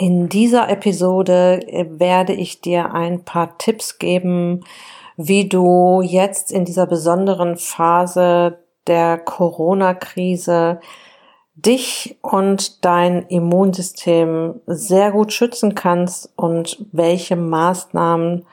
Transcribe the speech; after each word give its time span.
In 0.00 0.28
dieser 0.28 0.68
Episode 0.68 1.60
äh, 1.66 1.86
werde 1.90 2.32
ich 2.32 2.60
dir 2.60 2.94
ein 2.94 3.24
paar 3.24 3.58
Tipps 3.58 3.98
geben, 3.98 4.64
wie 5.16 5.48
du 5.48 6.02
jetzt 6.02 6.52
in 6.52 6.64
dieser 6.64 6.86
besonderen 6.86 7.56
Phase 7.56 8.60
der 8.86 9.18
Corona-Krise 9.18 10.78
dich 11.56 12.16
und 12.22 12.84
dein 12.84 13.24
Immunsystem 13.24 14.60
sehr 14.66 15.10
gut 15.10 15.32
schützen 15.32 15.74
kannst 15.74 16.32
und 16.36 16.86
welche 16.92 17.34
Maßnahmen 17.34 18.46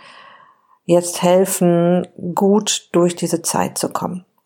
jetzt 0.85 1.21
helfen, 1.21 2.07
gut 2.33 2.89
durch 2.91 3.15
diese 3.15 3.43
Zeit 3.43 3.77
zu 3.77 3.89
kommen. 3.89 4.25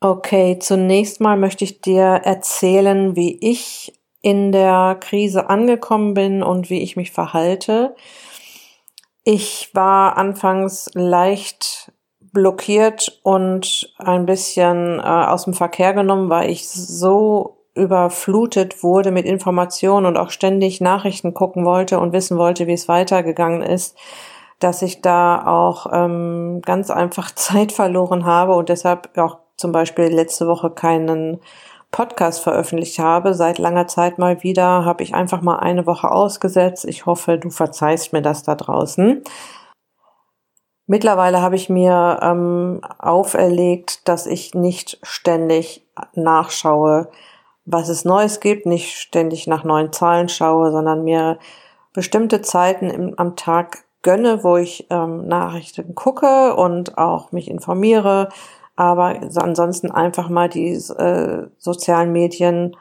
Okay, 0.00 0.60
zunächst 0.60 1.20
mal 1.20 1.36
möchte 1.36 1.64
ich 1.64 1.80
dir 1.80 2.04
erzählen, 2.04 3.16
wie 3.16 3.36
ich 3.40 3.98
in 4.22 4.52
der 4.52 4.96
Krise 5.00 5.50
angekommen 5.50 6.14
bin 6.14 6.42
und 6.44 6.70
wie 6.70 6.82
ich 6.82 6.96
mich 6.96 7.10
verhalte. 7.10 7.96
Ich 9.24 9.70
war 9.74 10.16
anfangs 10.16 10.88
leicht 10.94 11.92
blockiert 12.32 13.20
und 13.24 13.92
ein 13.98 14.24
bisschen 14.24 15.00
äh, 15.00 15.02
aus 15.02 15.44
dem 15.44 15.54
Verkehr 15.54 15.94
genommen, 15.94 16.30
weil 16.30 16.50
ich 16.50 16.68
so 16.68 17.64
überflutet 17.74 18.84
wurde 18.84 19.10
mit 19.10 19.26
Informationen 19.26 20.06
und 20.06 20.16
auch 20.16 20.30
ständig 20.30 20.80
Nachrichten 20.80 21.34
gucken 21.34 21.64
wollte 21.64 21.98
und 21.98 22.12
wissen 22.12 22.38
wollte, 22.38 22.68
wie 22.68 22.72
es 22.72 22.86
weitergegangen 22.86 23.62
ist, 23.62 23.96
dass 24.60 24.82
ich 24.82 25.00
da 25.00 25.44
auch 25.44 25.86
ähm, 25.92 26.62
ganz 26.64 26.90
einfach 26.90 27.30
Zeit 27.34 27.72
verloren 27.72 28.24
habe 28.24 28.54
und 28.54 28.68
deshalb 28.68 29.16
auch 29.18 29.38
zum 29.58 29.72
Beispiel 29.72 30.06
letzte 30.06 30.46
Woche 30.46 30.70
keinen 30.70 31.40
Podcast 31.90 32.40
veröffentlicht 32.40 32.98
habe, 32.98 33.34
seit 33.34 33.58
langer 33.58 33.86
Zeit 33.86 34.18
mal 34.18 34.42
wieder, 34.42 34.84
habe 34.84 35.02
ich 35.02 35.14
einfach 35.14 35.40
mal 35.42 35.56
eine 35.58 35.86
Woche 35.86 36.10
ausgesetzt. 36.10 36.84
Ich 36.84 37.06
hoffe, 37.06 37.38
du 37.38 37.50
verzeihst 37.50 38.12
mir 38.12 38.22
das 38.22 38.42
da 38.42 38.54
draußen. 38.54 39.22
Mittlerweile 40.86 41.42
habe 41.42 41.56
ich 41.56 41.68
mir 41.68 42.20
ähm, 42.22 42.80
auferlegt, 42.98 44.08
dass 44.08 44.26
ich 44.26 44.54
nicht 44.54 44.98
ständig 45.02 45.86
nachschaue, 46.14 47.08
was 47.66 47.88
es 47.88 48.04
Neues 48.06 48.40
gibt, 48.40 48.64
nicht 48.64 48.96
ständig 48.96 49.46
nach 49.46 49.64
neuen 49.64 49.92
Zahlen 49.92 50.30
schaue, 50.30 50.70
sondern 50.70 51.04
mir 51.04 51.38
bestimmte 51.92 52.40
Zeiten 52.40 52.88
im, 52.88 53.14
am 53.18 53.36
Tag 53.36 53.84
gönne, 54.02 54.44
wo 54.44 54.56
ich 54.56 54.86
ähm, 54.90 55.26
Nachrichten 55.26 55.94
gucke 55.94 56.54
und 56.56 56.96
auch 56.96 57.32
mich 57.32 57.50
informiere, 57.50 58.30
aber 58.78 59.18
ansonsten 59.34 59.90
einfach 59.90 60.28
mal 60.28 60.48
die 60.48 60.68
äh, 60.68 61.48
sozialen 61.58 62.12
Medien 62.12 62.76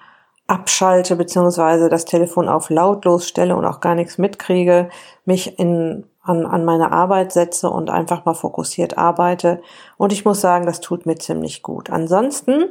abschalte, 0.45 1.15
beziehungsweise 1.15 1.89
das 1.89 2.05
Telefon 2.05 2.49
auf 2.49 2.69
lautlos 2.69 3.27
stelle 3.27 3.55
und 3.55 3.65
auch 3.65 3.79
gar 3.79 3.95
nichts 3.95 4.19
mitkriege, 4.19 4.89
mich 5.25 5.57
in, 5.57 6.05
an, 6.21 6.45
an 6.45 6.65
meine 6.65 6.91
Arbeit 6.91 7.31
setze 7.31 7.71
und 7.71 7.89
einfach 7.89 8.25
mal 8.25 8.35
fokussiert 8.35 8.95
arbeite. 8.99 9.59
Und 9.97 10.13
ich 10.13 10.23
muss 10.23 10.39
sagen, 10.39 10.67
das 10.67 10.81
tut 10.81 11.07
mir 11.07 11.15
ziemlich 11.15 11.63
gut. 11.63 11.89
Ansonsten 11.89 12.65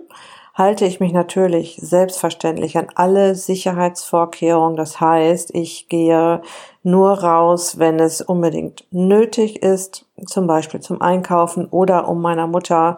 halte 0.56 0.86
ich 0.86 1.00
mich 1.00 1.12
natürlich 1.12 1.78
selbstverständlich 1.82 2.78
an 2.78 2.88
alle 2.94 3.34
Sicherheitsvorkehrungen. 3.34 4.76
Das 4.76 5.00
heißt, 5.00 5.54
ich 5.54 5.88
gehe 5.88 6.40
nur 6.82 7.22
raus, 7.22 7.78
wenn 7.78 8.00
es 8.00 8.22
unbedingt 8.22 8.86
nötig 8.90 9.62
ist, 9.62 10.06
zum 10.24 10.46
Beispiel 10.46 10.80
zum 10.80 11.02
Einkaufen 11.02 11.66
oder 11.66 12.08
um 12.08 12.22
meiner 12.22 12.46
Mutter 12.46 12.96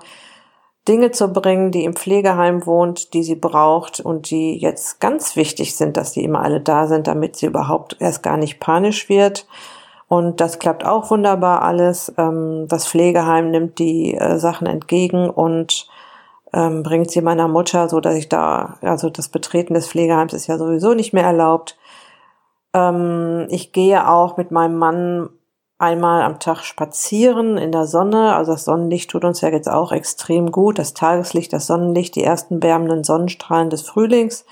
Dinge 0.87 1.11
zu 1.11 1.29
bringen, 1.33 1.73
die 1.73 1.85
im 1.85 1.97
Pflegeheim 1.97 2.65
wohnt, 2.65 3.13
die 3.13 3.25
sie 3.25 3.35
braucht 3.35 3.99
und 4.01 4.31
die 4.31 4.57
jetzt 4.57 5.01
ganz 5.01 5.35
wichtig 5.35 5.77
sind, 5.77 5.97
dass 5.97 6.13
die 6.13 6.23
immer 6.25 6.43
alle 6.43 6.61
da 6.61 6.87
sind, 6.87 7.09
damit 7.09 7.37
sie 7.37 7.47
überhaupt 7.47 7.97
erst 7.99 8.23
gar 8.23 8.37
nicht 8.37 8.61
panisch 8.61 9.09
wird. 9.09 9.47
Und 10.07 10.41
das 10.41 10.61
klappt 10.61 10.87
auch 10.87 11.11
wunderbar 11.11 11.63
alles. 11.63 12.15
Ähm, 12.17 12.67
das 12.69 12.87
Pflegeheim 12.87 13.51
nimmt 13.51 13.79
die 13.81 14.15
äh, 14.15 14.39
Sachen 14.39 14.67
entgegen 14.67 15.29
und 15.29 15.89
ähm, 16.53 16.83
bringt 16.83 17.11
sie 17.11 17.21
meiner 17.21 17.49
Mutter, 17.49 17.89
so 17.89 18.01
dass 18.01 18.15
ich 18.15 18.29
da, 18.29 18.79
also 18.81 19.11
das 19.11 19.29
Betreten 19.29 19.75
des 19.75 19.89
Pflegeheims 19.89 20.33
ist 20.33 20.47
ja 20.47 20.59
sowieso 20.59 20.95
nicht 20.95 21.13
mehr 21.13 21.25
erlaubt. 21.25 21.79
Ähm, 22.75 23.47
ich 23.51 23.73
gehe 23.73 24.09
auch 24.09 24.37
mit 24.37 24.51
meinem 24.51 24.79
Mann 24.79 25.31
einmal 25.79 26.23
am 26.23 26.41
Tag 26.41 26.63
spazieren 26.65 27.57
in 27.57 27.71
der 27.71 27.87
Sonne. 27.87 28.35
Also 28.35 28.53
das 28.53 28.65
Sonnenlicht 28.65 29.11
tut 29.11 29.25
uns 29.25 29.41
ja 29.41 29.49
jetzt 29.49 29.69
auch 29.69 29.93
extrem 29.93 30.51
gut. 30.51 30.79
Das 30.79 30.95
Tageslicht, 30.95 31.53
das 31.53 31.67
Sonnenlicht, 31.67 32.17
die 32.17 32.25
ersten 32.25 32.63
wärmenden 32.63 33.05
Sonnenstrahlen 33.05 33.71
des 33.71 33.83
Frühlings. 33.83 34.45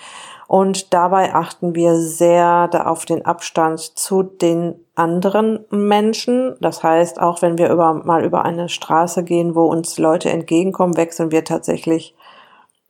Und 0.49 0.95
dabei 0.95 1.35
achten 1.35 1.75
wir 1.75 1.97
sehr 1.97 2.71
auf 2.85 3.05
den 3.05 3.25
Abstand 3.25 3.81
zu 3.81 4.23
den 4.23 4.77
anderen 4.95 5.65
Menschen. 5.71 6.57
Das 6.61 6.83
heißt, 6.83 7.21
auch 7.21 7.43
wenn 7.43 7.59
wir 7.59 7.71
über, 7.71 7.95
mal 7.95 8.25
über 8.25 8.45
eine 8.45 8.69
Straße 8.69 9.25
gehen, 9.25 9.55
wo 9.55 9.65
uns 9.67 9.99
Leute 9.99 10.31
entgegenkommen, 10.31 10.97
wechseln 10.97 11.33
wir 11.33 11.45
tatsächlich 11.45 12.15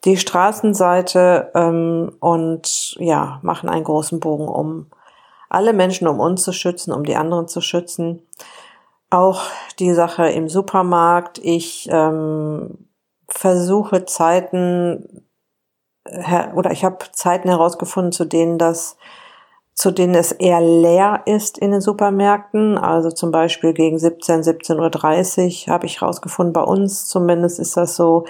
die 0.04 0.18
Straßenseite 0.18 1.50
ähm, 1.54 2.12
und 2.20 2.96
ja, 2.98 3.40
machen 3.42 3.68
einen 3.68 3.84
großen 3.84 4.20
Bogen 4.20 4.48
um 4.48 4.86
alle 5.48 5.72
Menschen, 5.72 6.08
um 6.08 6.20
uns 6.20 6.42
zu 6.42 6.52
schützen, 6.52 6.92
um 6.92 7.04
die 7.04 7.16
anderen 7.16 7.48
zu 7.48 7.60
schützen. 7.60 8.22
Auch 9.10 9.42
die 9.78 9.94
Sache 9.94 10.28
im 10.28 10.48
Supermarkt. 10.48 11.38
Ich 11.38 11.88
ähm, 11.90 12.88
versuche 13.28 14.04
Zeiten 14.04 15.25
oder 16.54 16.70
ich 16.70 16.84
habe 16.84 16.98
Zeiten 17.12 17.48
herausgefunden, 17.48 18.12
zu 18.12 18.24
denen 18.24 18.58
das 18.58 18.96
zu 19.76 19.90
denen 19.90 20.14
es 20.14 20.32
eher 20.32 20.62
leer 20.62 21.20
ist 21.26 21.58
in 21.58 21.70
den 21.70 21.82
Supermärkten. 21.82 22.78
Also 22.78 23.10
zum 23.10 23.30
Beispiel 23.30 23.74
gegen 23.74 23.98
17, 23.98 24.42
17.30 24.42 25.68
Uhr 25.68 25.74
habe 25.74 25.84
ich 25.84 26.00
herausgefunden, 26.00 26.54
bei 26.54 26.62
uns 26.62 27.04
zumindest 27.06 27.60
ist 27.60 27.76
das 27.76 27.94
so, 27.94 28.24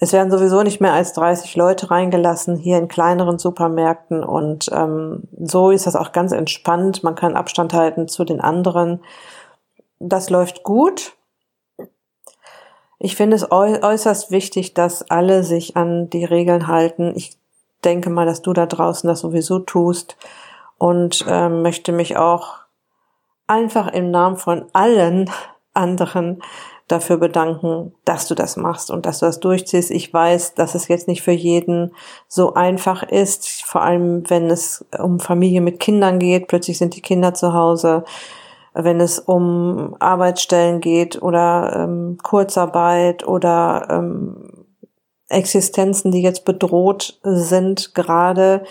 es 0.00 0.12
werden 0.12 0.30
sowieso 0.30 0.62
nicht 0.64 0.80
mehr 0.80 0.92
als 0.92 1.12
30 1.12 1.54
Leute 1.54 1.92
reingelassen 1.92 2.56
hier 2.56 2.78
in 2.78 2.88
kleineren 2.88 3.38
Supermärkten 3.38 4.24
und 4.24 4.70
ähm, 4.72 5.22
so 5.40 5.70
ist 5.70 5.86
das 5.86 5.94
auch 5.94 6.10
ganz 6.10 6.32
entspannt. 6.32 7.04
Man 7.04 7.14
kann 7.14 7.36
Abstand 7.36 7.74
halten 7.74 8.08
zu 8.08 8.24
den 8.24 8.40
anderen. 8.40 9.00
Das 10.00 10.30
läuft 10.30 10.64
gut. 10.64 11.14
Ich 12.98 13.14
finde 13.16 13.36
es 13.36 13.50
äußerst 13.50 14.30
wichtig, 14.30 14.74
dass 14.74 15.08
alle 15.10 15.44
sich 15.44 15.76
an 15.76 16.10
die 16.10 16.24
Regeln 16.24 16.66
halten. 16.66 17.12
Ich 17.14 17.36
denke 17.84 18.10
mal, 18.10 18.26
dass 18.26 18.42
du 18.42 18.52
da 18.52 18.66
draußen 18.66 19.06
das 19.06 19.20
sowieso 19.20 19.60
tust 19.60 20.16
und 20.78 21.24
äh, 21.28 21.48
möchte 21.48 21.92
mich 21.92 22.16
auch 22.16 22.56
einfach 23.46 23.88
im 23.88 24.10
Namen 24.10 24.36
von 24.36 24.66
allen 24.72 25.30
anderen 25.74 26.42
dafür 26.88 27.18
bedanken, 27.18 27.94
dass 28.04 28.26
du 28.26 28.34
das 28.34 28.56
machst 28.56 28.90
und 28.90 29.04
dass 29.06 29.20
du 29.20 29.26
das 29.26 29.40
durchziehst. 29.40 29.90
Ich 29.90 30.12
weiß, 30.12 30.54
dass 30.54 30.74
es 30.74 30.88
jetzt 30.88 31.06
nicht 31.06 31.22
für 31.22 31.32
jeden 31.32 31.94
so 32.26 32.54
einfach 32.54 33.02
ist, 33.02 33.62
vor 33.62 33.82
allem 33.82 34.28
wenn 34.30 34.50
es 34.50 34.84
um 34.98 35.20
Familie 35.20 35.60
mit 35.60 35.80
Kindern 35.80 36.18
geht. 36.18 36.48
Plötzlich 36.48 36.78
sind 36.78 36.96
die 36.96 37.02
Kinder 37.02 37.34
zu 37.34 37.52
Hause. 37.52 38.04
Wenn 38.80 39.00
es 39.00 39.18
um 39.18 39.96
Arbeitsstellen 39.98 40.80
geht 40.80 41.20
oder 41.20 41.84
ähm, 41.84 42.18
Kurzarbeit 42.22 43.26
oder 43.26 43.88
ähm, 43.90 44.66
Existenzen, 45.28 46.12
die 46.12 46.22
jetzt 46.22 46.44
bedroht 46.44 47.18
sind 47.22 47.94
gerade, 47.94 48.62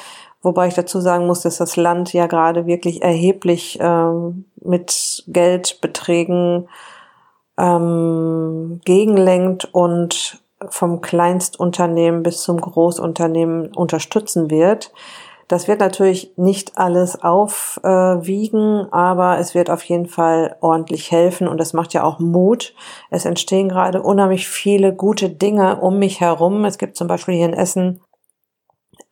Wobei 0.48 0.68
ich 0.68 0.76
dazu 0.76 1.02
sagen 1.02 1.28
muss, 1.28 1.42
dass 1.42 1.58
das 1.58 1.76
Land 1.76 2.14
ja 2.14 2.28
gerade 2.28 2.68
wirklich 2.68 3.02
erheblich 3.02 3.80
ähm, 3.82 4.46
mit 4.62 5.24
Geldbeträgen 5.28 6.70
ähm, 7.58 8.80
gegenlenkt 8.86 9.68
und 9.74 10.42
vom 10.70 11.02
Kleinstunternehmen 11.02 12.24
bis 12.24 12.42
zum 12.44 12.62
Großunternehmen 12.62 13.76
unterstützen 13.76 14.50
wird. 14.50 14.94
Das 15.48 15.70
wird 15.70 15.80
natürlich 15.80 16.34
nicht 16.36 16.78
alles 16.78 17.22
aufwiegen, 17.22 18.92
aber 18.92 19.40
es 19.40 19.56
wird 19.56 19.70
auf 19.70 19.82
jeden 19.84 20.08
Fall 20.08 20.58
ordentlich 20.60 21.10
helfen 21.12 21.48
und 21.48 21.62
es 21.62 21.72
macht 21.72 21.94
ja 21.94 22.04
auch 22.04 22.20
Mut. 22.20 22.74
Es 23.10 23.24
entstehen 23.24 23.70
gerade 23.70 24.02
unheimlich 24.02 24.50
viele 24.50 24.94
gute 24.94 25.30
Dinge 25.30 25.80
um 25.80 26.00
mich 26.00 26.20
herum. 26.20 26.66
Es 26.66 26.78
gibt 26.78 26.98
zum 26.98 27.08
Beispiel 27.08 27.36
hier 27.36 27.46
in 27.46 27.54
Essen 27.54 28.02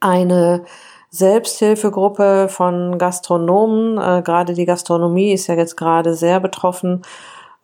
eine 0.01 0.65
Selbsthilfegruppe 1.09 2.47
von 2.49 2.97
Gastronomen, 2.97 3.97
äh, 3.97 4.21
gerade 4.21 4.53
die 4.53 4.65
Gastronomie 4.65 5.31
ist 5.31 5.47
ja 5.47 5.55
jetzt 5.55 5.77
gerade 5.77 6.13
sehr 6.13 6.41
betroffen, 6.41 7.03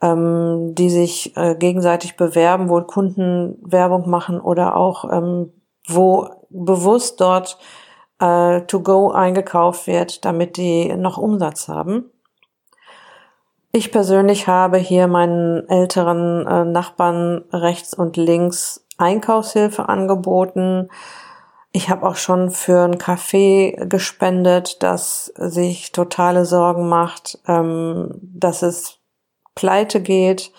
ähm, 0.01 0.73
die 0.73 0.89
sich 0.89 1.35
äh, 1.35 1.55
gegenseitig 1.55 2.15
bewerben, 2.15 2.69
wo 2.69 2.79
Kunden 2.81 3.57
Werbung 3.61 4.09
machen 4.09 4.39
oder 4.39 4.77
auch 4.77 5.11
ähm, 5.11 5.51
wo 5.87 6.29
bewusst 6.49 7.19
dort 7.19 7.57
äh, 8.21 8.61
to 8.61 8.81
go 8.81 9.11
eingekauft 9.11 9.87
wird, 9.87 10.23
damit 10.23 10.55
die 10.55 10.95
noch 10.95 11.17
Umsatz 11.17 11.67
haben. 11.67 12.11
Ich 13.73 13.91
persönlich 13.91 14.47
habe 14.47 14.77
hier 14.77 15.07
meinen 15.07 15.67
älteren 15.69 16.45
äh, 16.45 16.65
Nachbarn 16.65 17.43
rechts 17.51 17.93
und 17.93 18.17
links 18.17 18.85
Einkaufshilfe 18.97 19.89
angeboten. 19.89 20.89
Ich 21.71 21.89
habe 21.89 22.05
auch 22.05 22.17
schon 22.17 22.51
für 22.51 22.83
ein 22.83 22.97
Café 22.97 23.85
gespendet, 23.85 24.83
das 24.83 25.31
sich 25.37 25.93
totale 25.93 26.45
Sorgen 26.45 26.89
macht, 26.89 27.39
ähm, 27.47 28.11
dass 28.21 28.61
es 28.61 28.99
pleite 29.55 30.01
geht. 30.01 30.51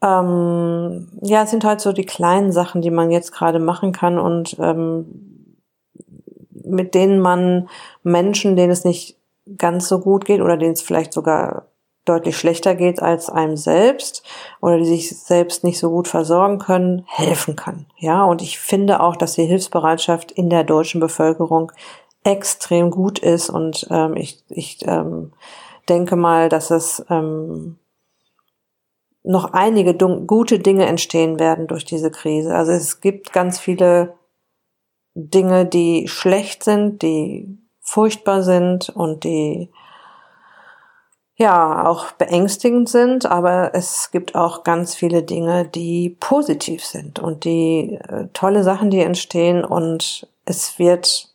Ähm, 0.00 1.08
ja, 1.20 1.42
es 1.42 1.50
sind 1.50 1.64
halt 1.64 1.80
so 1.80 1.92
die 1.92 2.06
kleinen 2.06 2.52
Sachen, 2.52 2.80
die 2.80 2.92
man 2.92 3.10
jetzt 3.10 3.32
gerade 3.32 3.58
machen 3.58 3.90
kann 3.92 4.20
und 4.20 4.56
ähm, 4.60 5.29
mit 6.70 6.94
denen 6.94 7.20
man 7.20 7.68
Menschen, 8.02 8.56
denen 8.56 8.72
es 8.72 8.84
nicht 8.84 9.16
ganz 9.56 9.88
so 9.88 10.00
gut 10.00 10.24
geht 10.24 10.40
oder 10.40 10.56
denen 10.56 10.72
es 10.72 10.82
vielleicht 10.82 11.12
sogar 11.12 11.66
deutlich 12.04 12.36
schlechter 12.36 12.74
geht 12.74 13.02
als 13.02 13.28
einem 13.28 13.56
selbst 13.56 14.22
oder 14.60 14.78
die 14.78 14.86
sich 14.86 15.16
selbst 15.16 15.64
nicht 15.64 15.78
so 15.78 15.90
gut 15.90 16.08
versorgen 16.08 16.58
können, 16.58 17.04
helfen 17.06 17.56
kann. 17.56 17.86
Ja, 17.98 18.24
und 18.24 18.42
ich 18.42 18.58
finde 18.58 19.00
auch, 19.00 19.16
dass 19.16 19.34
die 19.34 19.44
Hilfsbereitschaft 19.44 20.32
in 20.32 20.50
der 20.50 20.64
deutschen 20.64 21.00
Bevölkerung 21.00 21.72
extrem 22.24 22.90
gut 22.90 23.18
ist 23.18 23.50
und 23.50 23.86
ähm, 23.90 24.16
ich, 24.16 24.42
ich 24.48 24.78
ähm, 24.86 25.32
denke 25.88 26.16
mal, 26.16 26.48
dass 26.48 26.70
es 26.70 27.04
ähm, 27.08 27.78
noch 29.22 29.52
einige 29.52 29.94
gute 29.94 30.58
Dinge 30.58 30.86
entstehen 30.86 31.38
werden 31.38 31.66
durch 31.66 31.84
diese 31.84 32.10
Krise. 32.10 32.54
Also 32.54 32.72
es 32.72 33.00
gibt 33.00 33.32
ganz 33.32 33.58
viele 33.58 34.14
Dinge, 35.14 35.66
die 35.66 36.08
schlecht 36.08 36.64
sind, 36.64 37.02
die 37.02 37.58
furchtbar 37.80 38.42
sind 38.42 38.88
und 38.90 39.24
die 39.24 39.70
ja 41.40 41.86
auch 41.86 42.12
beängstigend 42.12 42.90
sind, 42.90 43.24
aber 43.24 43.74
es 43.74 44.10
gibt 44.10 44.34
auch 44.34 44.62
ganz 44.62 44.94
viele 44.94 45.22
Dinge, 45.22 45.64
die 45.64 46.10
positiv 46.20 46.84
sind 46.84 47.18
und 47.18 47.44
die 47.44 47.94
äh, 47.94 48.28
tolle 48.34 48.62
Sachen, 48.62 48.90
die 48.90 49.00
entstehen. 49.00 49.64
Und 49.64 50.28
es 50.44 50.78
wird, 50.78 51.34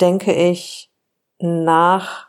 denke 0.00 0.32
ich, 0.32 0.90
nach 1.38 2.26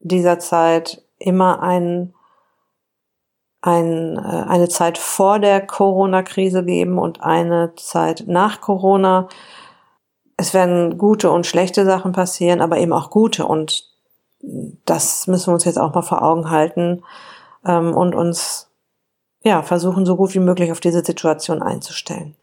dieser 0.00 0.38
Zeit 0.38 1.02
immer 1.18 1.62
ein, 1.62 2.14
ein, 3.64 4.18
äh, 4.18 4.44
eine 4.46 4.68
Zeit 4.68 4.98
vor 4.98 5.38
der 5.38 5.66
Corona-Krise 5.66 6.64
geben 6.64 6.98
und 6.98 7.22
eine 7.22 7.72
Zeit 7.76 8.24
nach 8.26 8.60
Corona. 8.60 9.28
Es 10.36 10.52
werden 10.52 10.98
gute 10.98 11.30
und 11.30 11.46
schlechte 11.46 11.86
Sachen 11.86 12.12
passieren, 12.12 12.60
aber 12.60 12.78
eben 12.78 12.92
auch 12.92 13.08
gute 13.08 13.46
und 13.46 13.90
das 14.84 15.26
müssen 15.26 15.46
wir 15.48 15.54
uns 15.54 15.64
jetzt 15.64 15.78
auch 15.78 15.94
mal 15.94 16.02
vor 16.02 16.22
Augen 16.22 16.50
halten 16.50 17.02
ähm, 17.64 17.94
und 17.94 18.14
uns 18.14 18.70
ja 19.42 19.62
versuchen, 19.62 20.04
so 20.04 20.16
gut 20.16 20.34
wie 20.34 20.40
möglich 20.40 20.70
auf 20.70 20.80
diese 20.80 21.02
Situation 21.02 21.62
einzustellen. 21.62 22.36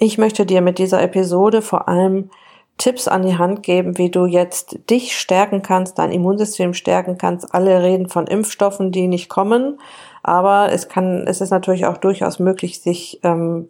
Ich 0.00 0.18
möchte 0.18 0.44
dir 0.44 0.60
mit 0.60 0.78
dieser 0.78 1.00
Episode 1.00 1.62
vor 1.62 1.86
allem 1.86 2.30
Tipps 2.78 3.06
an 3.06 3.22
die 3.22 3.38
Hand 3.38 3.62
geben, 3.62 3.98
wie 3.98 4.10
du 4.10 4.26
jetzt 4.26 4.90
dich 4.90 5.16
stärken 5.16 5.62
kannst, 5.62 6.00
dein 6.00 6.10
Immunsystem 6.10 6.74
stärken 6.74 7.18
kannst. 7.18 7.54
Alle 7.54 7.84
reden 7.84 8.08
von 8.08 8.26
Impfstoffen, 8.26 8.90
die 8.90 9.06
nicht 9.06 9.28
kommen, 9.28 9.78
aber 10.24 10.72
es 10.72 10.88
kann, 10.88 11.26
es 11.26 11.40
ist 11.40 11.50
natürlich 11.50 11.86
auch 11.86 11.98
durchaus 11.98 12.38
möglich, 12.38 12.80
sich 12.80 13.20
ähm, 13.22 13.68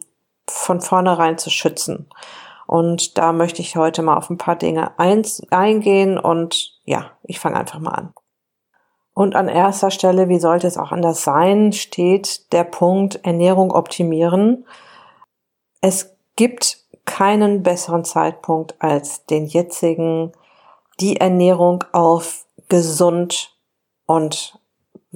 von 0.49 0.81
vornherein 0.81 1.37
zu 1.37 1.51
schützen. 1.51 2.09
Und 2.67 3.19
da 3.19 3.33
möchte 3.33 3.61
ich 3.61 3.77
heute 3.77 4.03
mal 4.03 4.17
auf 4.17 4.31
ein 4.31 4.39
paar 4.39 4.57
Dinge 4.57 4.99
eins, 4.99 5.43
eingehen 5.51 6.17
und 6.17 6.79
ja, 6.85 7.11
ich 7.25 7.41
fange 7.41 7.57
einfach 7.57 7.81
mal 7.81 7.91
an. 7.91 8.15
Und 9.15 9.35
an 9.35 9.49
erster 9.49 9.91
Stelle, 9.91 10.29
wie 10.29 10.39
sollte 10.39 10.67
es 10.67 10.79
auch 10.79 10.93
anders 10.93 11.25
sein, 11.25 11.73
steht 11.73 12.53
der 12.53 12.65
Punkt 12.65 13.25
Ernährung 13.25 13.73
optimieren. 13.73 14.67
Es 15.81 16.17
gibt 16.37 16.85
keinen 17.05 17.63
besseren 17.63 18.05
Zeitpunkt 18.05 18.81
als 18.81 19.27
den 19.27 19.47
jetzigen, 19.47 20.33
die 21.01 21.17
Ernährung 21.17 21.85
auf 21.93 22.47
gesund 22.69 23.57
und 24.07 24.59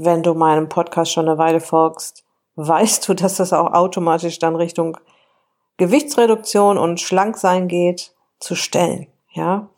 wenn 0.00 0.22
du 0.22 0.34
meinem 0.34 0.68
Podcast 0.68 1.12
schon 1.12 1.28
eine 1.28 1.38
Weile 1.38 1.60
folgst, 1.60 2.24
weißt 2.54 3.08
du, 3.08 3.14
dass 3.14 3.36
das 3.36 3.52
auch 3.52 3.72
automatisch 3.72 4.38
dann 4.38 4.54
Richtung 4.54 4.96
Gewichtsreduktion 5.76 6.78
und 6.78 7.00
Schlanksein 7.00 7.68
geht, 7.68 8.12
zu 8.38 8.54
stellen. 8.54 9.08
Ja, 9.32 9.68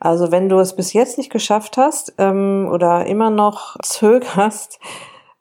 also 0.00 0.32
wenn 0.32 0.48
du 0.48 0.58
es 0.58 0.74
bis 0.74 0.92
jetzt 0.92 1.18
nicht 1.18 1.30
geschafft 1.30 1.76
hast 1.76 2.14
ähm, 2.18 2.68
oder 2.72 3.06
immer 3.06 3.30
noch 3.30 3.76
zögerst, 3.82 4.80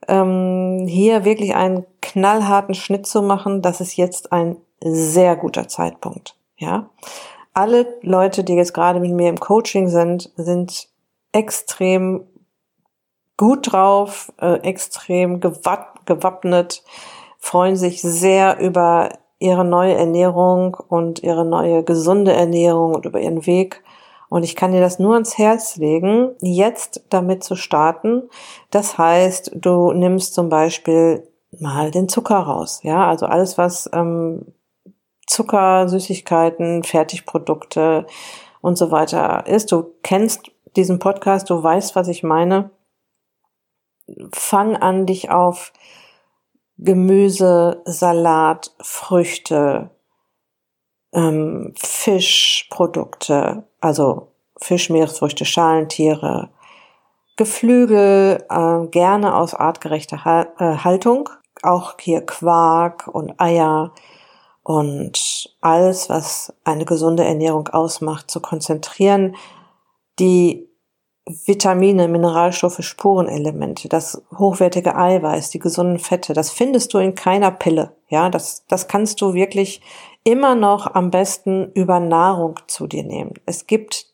ähm, 0.08 0.86
hier 0.88 1.26
wirklich 1.26 1.56
einen 1.56 1.86
knallharten 2.02 2.76
Schnitt 2.76 3.08
zu 3.08 3.24
machen, 3.24 3.62
das 3.64 3.82
ist 3.82 3.98
jetzt 3.98 4.32
ein 4.32 4.58
sehr 4.82 5.36
guter 5.36 5.68
Zeitpunkt. 5.68 6.36
Ja, 6.58 6.90
alle 7.54 7.98
Leute, 8.02 8.44
die 8.44 8.54
jetzt 8.54 8.74
gerade 8.74 9.00
mit 9.00 9.12
mir 9.12 9.30
im 9.30 9.40
Coaching 9.40 9.88
sind, 9.88 10.32
sind 10.36 10.88
extrem 11.32 12.26
gut 13.40 13.72
drauf, 13.72 14.32
äh, 14.42 14.60
extrem 14.62 15.40
gewapp 15.40 16.06
gewappnet, 16.06 16.84
freuen 17.38 17.78
sich 17.78 18.02
sehr 18.02 18.60
über 18.60 19.10
ihre 19.40 19.64
neue 19.64 19.96
Ernährung 19.96 20.76
und 20.76 21.24
ihre 21.24 21.46
neue 21.46 21.84
gesunde 21.84 22.34
Ernährung 22.34 22.94
und 22.94 23.06
über 23.06 23.22
ihren 23.22 23.46
Weg 23.46 23.82
und 24.30 24.44
ich 24.44 24.56
kann 24.56 24.72
dir 24.72 24.80
das 24.80 25.00
nur 25.00 25.16
ans 25.16 25.38
Herz 25.38 25.76
legen, 25.78 26.36
jetzt 26.40 27.04
damit 27.10 27.44
zu 27.44 27.56
starten. 27.56 28.30
Das 28.70 28.98
heißt, 28.98 29.52
du 29.56 29.92
nimmst 29.92 30.36
zum 30.36 30.50
Beispiel 30.50 31.28
mal 31.60 31.90
den 31.90 32.08
Zucker 32.08 32.38
raus. 32.38 32.82
Ja, 32.84 33.08
also 33.08 33.26
alles, 33.26 33.58
was 33.58 33.90
ähm, 33.92 34.46
Zucker, 35.26 35.90
Süßigkeiten, 35.90 36.84
Fertigprodukte 36.84 38.06
und 38.62 38.78
so 38.78 38.92
weiter 38.92 39.48
ist. 39.48 39.72
Du 39.72 39.96
kennst 40.04 40.52
diesen 40.76 41.00
Podcast, 41.00 41.50
du 41.50 41.62
weißt, 41.62 41.96
was 41.96 42.08
ich 42.08 42.22
meine. 42.22 42.70
Fang 44.34 44.76
an, 44.76 45.06
dich 45.06 45.30
auf 45.30 45.74
Gemüse, 46.78 47.82
Salat, 47.86 48.74
Früchte, 48.82 49.90
ähm, 51.14 51.74
Fischprodukte, 51.78 53.64
also 53.82 54.32
Fisch, 54.62 54.90
Meeresfrüchte, 54.90 55.46
Schalentiere, 55.46 56.50
Geflügel, 57.36 58.46
äh, 58.50 58.88
gerne 58.88 59.36
aus 59.36 59.54
artgerechter 59.54 60.54
äh, 60.58 60.78
Haltung, 60.78 61.30
auch 61.64 61.96
hier 62.00 62.26
Quark 62.26 63.08
und 63.08 63.40
Eier 63.40 63.94
und 64.64 65.56
alles, 65.62 66.10
was 66.10 66.54
eine 66.64 66.86
gesunde 66.86 67.24
Ernährung 67.24 67.68
ausmacht, 67.70 68.30
zu 68.30 68.40
konzentrieren, 68.42 69.36
die 70.20 70.69
Vitamine, 71.46 72.08
Mineralstoffe, 72.08 72.84
Spurenelemente, 72.84 73.88
das 73.88 74.24
hochwertige 74.38 74.96
Eiweiß, 74.96 75.52
die 75.52 75.60
gesunden 75.60 76.00
Fette, 76.00 76.34
das 76.34 76.50
findest 76.50 76.94
du 76.94 76.98
in 76.98 77.14
keiner 77.14 77.52
Pille. 77.52 77.96
Ja, 78.08 78.30
das, 78.30 78.66
das 78.68 78.88
kannst 78.88 79.22
du 79.22 79.34
wirklich 79.34 79.82
immer 80.24 80.56
noch 80.56 80.96
am 80.96 81.12
besten 81.12 81.72
über 81.74 82.00
Nahrung 82.00 82.60
zu 82.68 82.88
dir 82.88 83.04
nehmen. 83.04 83.34
Es 83.46 83.68
gibt 83.68 84.08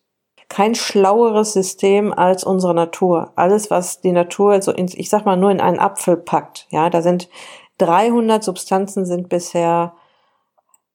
kein 0.49 0.75
schlaueres 0.75 1.53
System 1.53 2.13
als 2.13 2.43
unsere 2.43 2.73
Natur. 2.73 3.31
Alles, 3.35 3.71
was 3.71 4.01
die 4.01 4.11
Natur 4.11 4.61
so 4.61 4.71
in, 4.71 4.89
ich 4.93 5.09
sag 5.09 5.25
mal, 5.25 5.37
nur 5.37 5.51
in 5.51 5.61
einen 5.61 5.79
Apfel 5.79 6.17
packt. 6.17 6.67
Ja, 6.69 6.89
da 6.89 7.01
sind 7.01 7.29
300 7.77 8.43
Substanzen 8.43 9.05
sind 9.05 9.29
bisher 9.29 9.93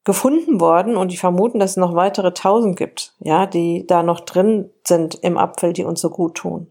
gefunden 0.04 0.60
worden 0.60 0.96
und 0.96 1.12
die 1.12 1.16
vermuten, 1.16 1.58
dass 1.58 1.72
es 1.72 1.76
noch 1.76 1.94
weitere 1.94 2.28
1000 2.28 2.76
gibt, 2.76 3.14
ja, 3.20 3.46
die 3.46 3.86
da 3.86 4.02
noch 4.02 4.20
drin 4.20 4.70
sind 4.86 5.16
im 5.16 5.36
Apfel, 5.36 5.72
die 5.72 5.84
uns 5.84 6.00
so 6.00 6.10
gut 6.10 6.36
tun. 6.36 6.68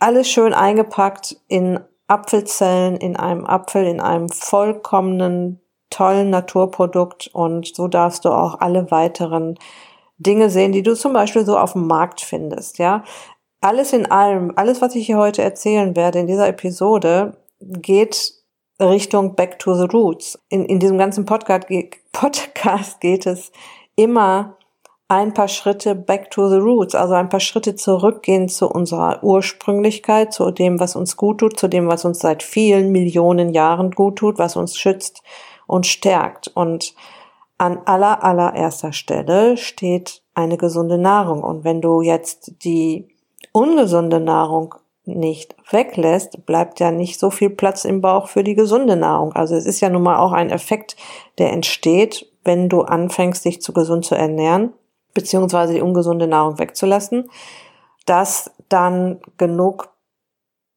Alles 0.00 0.28
schön 0.28 0.52
eingepackt 0.52 1.36
in 1.48 1.80
Apfelzellen, 2.08 2.96
in 2.96 3.16
einem 3.16 3.46
Apfel, 3.46 3.86
in 3.86 4.00
einem 4.00 4.28
vollkommenen 4.28 5.60
tollen 5.90 6.30
Naturprodukt 6.30 7.30
und 7.32 7.74
so 7.74 7.86
darfst 7.86 8.24
du 8.24 8.30
auch 8.30 8.60
alle 8.60 8.90
weiteren 8.90 9.58
Dinge 10.18 10.50
sehen, 10.50 10.72
die 10.72 10.82
du 10.82 10.94
zum 10.94 11.12
Beispiel 11.12 11.44
so 11.44 11.58
auf 11.58 11.72
dem 11.72 11.86
Markt 11.86 12.20
findest, 12.20 12.78
ja. 12.78 13.04
Alles 13.60 13.92
in 13.92 14.10
allem, 14.10 14.52
alles, 14.56 14.82
was 14.82 14.94
ich 14.96 15.06
hier 15.06 15.18
heute 15.18 15.42
erzählen 15.42 15.94
werde 15.94 16.18
in 16.18 16.26
dieser 16.26 16.48
Episode, 16.48 17.36
geht 17.60 18.41
Richtung 18.90 19.34
Back 19.34 19.58
to 19.58 19.74
the 19.74 19.86
Roots. 19.92 20.38
In, 20.48 20.64
in 20.64 20.78
diesem 20.78 20.98
ganzen 20.98 21.24
Podcast, 21.24 21.66
Podcast 22.12 23.00
geht 23.00 23.26
es 23.26 23.52
immer 23.96 24.56
ein 25.08 25.34
paar 25.34 25.48
Schritte 25.48 25.94
back 25.94 26.30
to 26.30 26.48
the 26.48 26.56
roots, 26.56 26.94
also 26.94 27.12
ein 27.12 27.28
paar 27.28 27.40
Schritte 27.40 27.74
zurückgehen 27.74 28.48
zu 28.48 28.70
unserer 28.70 29.22
Ursprünglichkeit, 29.22 30.32
zu 30.32 30.50
dem, 30.50 30.80
was 30.80 30.96
uns 30.96 31.18
gut 31.18 31.38
tut, 31.38 31.58
zu 31.58 31.68
dem, 31.68 31.86
was 31.86 32.06
uns 32.06 32.20
seit 32.20 32.42
vielen 32.42 32.92
Millionen 32.92 33.52
Jahren 33.52 33.90
gut 33.90 34.16
tut, 34.16 34.38
was 34.38 34.56
uns 34.56 34.78
schützt 34.78 35.22
und 35.66 35.86
stärkt. 35.86 36.50
Und 36.54 36.94
an 37.58 37.82
aller, 37.84 38.24
allererster 38.24 38.94
Stelle 38.94 39.58
steht 39.58 40.22
eine 40.34 40.56
gesunde 40.56 40.96
Nahrung. 40.96 41.44
Und 41.44 41.62
wenn 41.62 41.82
du 41.82 42.00
jetzt 42.00 42.64
die 42.64 43.08
ungesunde 43.52 44.18
Nahrung 44.18 44.74
nicht 45.04 45.56
weglässt, 45.70 46.46
bleibt 46.46 46.80
ja 46.80 46.90
nicht 46.90 47.18
so 47.18 47.30
viel 47.30 47.50
Platz 47.50 47.84
im 47.84 48.00
Bauch 48.00 48.28
für 48.28 48.44
die 48.44 48.54
gesunde 48.54 48.96
Nahrung. 48.96 49.32
Also 49.32 49.56
es 49.56 49.66
ist 49.66 49.80
ja 49.80 49.88
nun 49.88 50.02
mal 50.02 50.18
auch 50.18 50.32
ein 50.32 50.50
Effekt, 50.50 50.96
der 51.38 51.52
entsteht, 51.52 52.26
wenn 52.44 52.68
du 52.68 52.82
anfängst, 52.82 53.44
dich 53.44 53.60
zu 53.62 53.72
gesund 53.72 54.04
zu 54.04 54.14
ernähren, 54.14 54.72
beziehungsweise 55.14 55.74
die 55.74 55.80
ungesunde 55.80 56.26
Nahrung 56.26 56.58
wegzulassen, 56.58 57.30
dass 58.06 58.52
dann 58.68 59.20
genug 59.38 59.90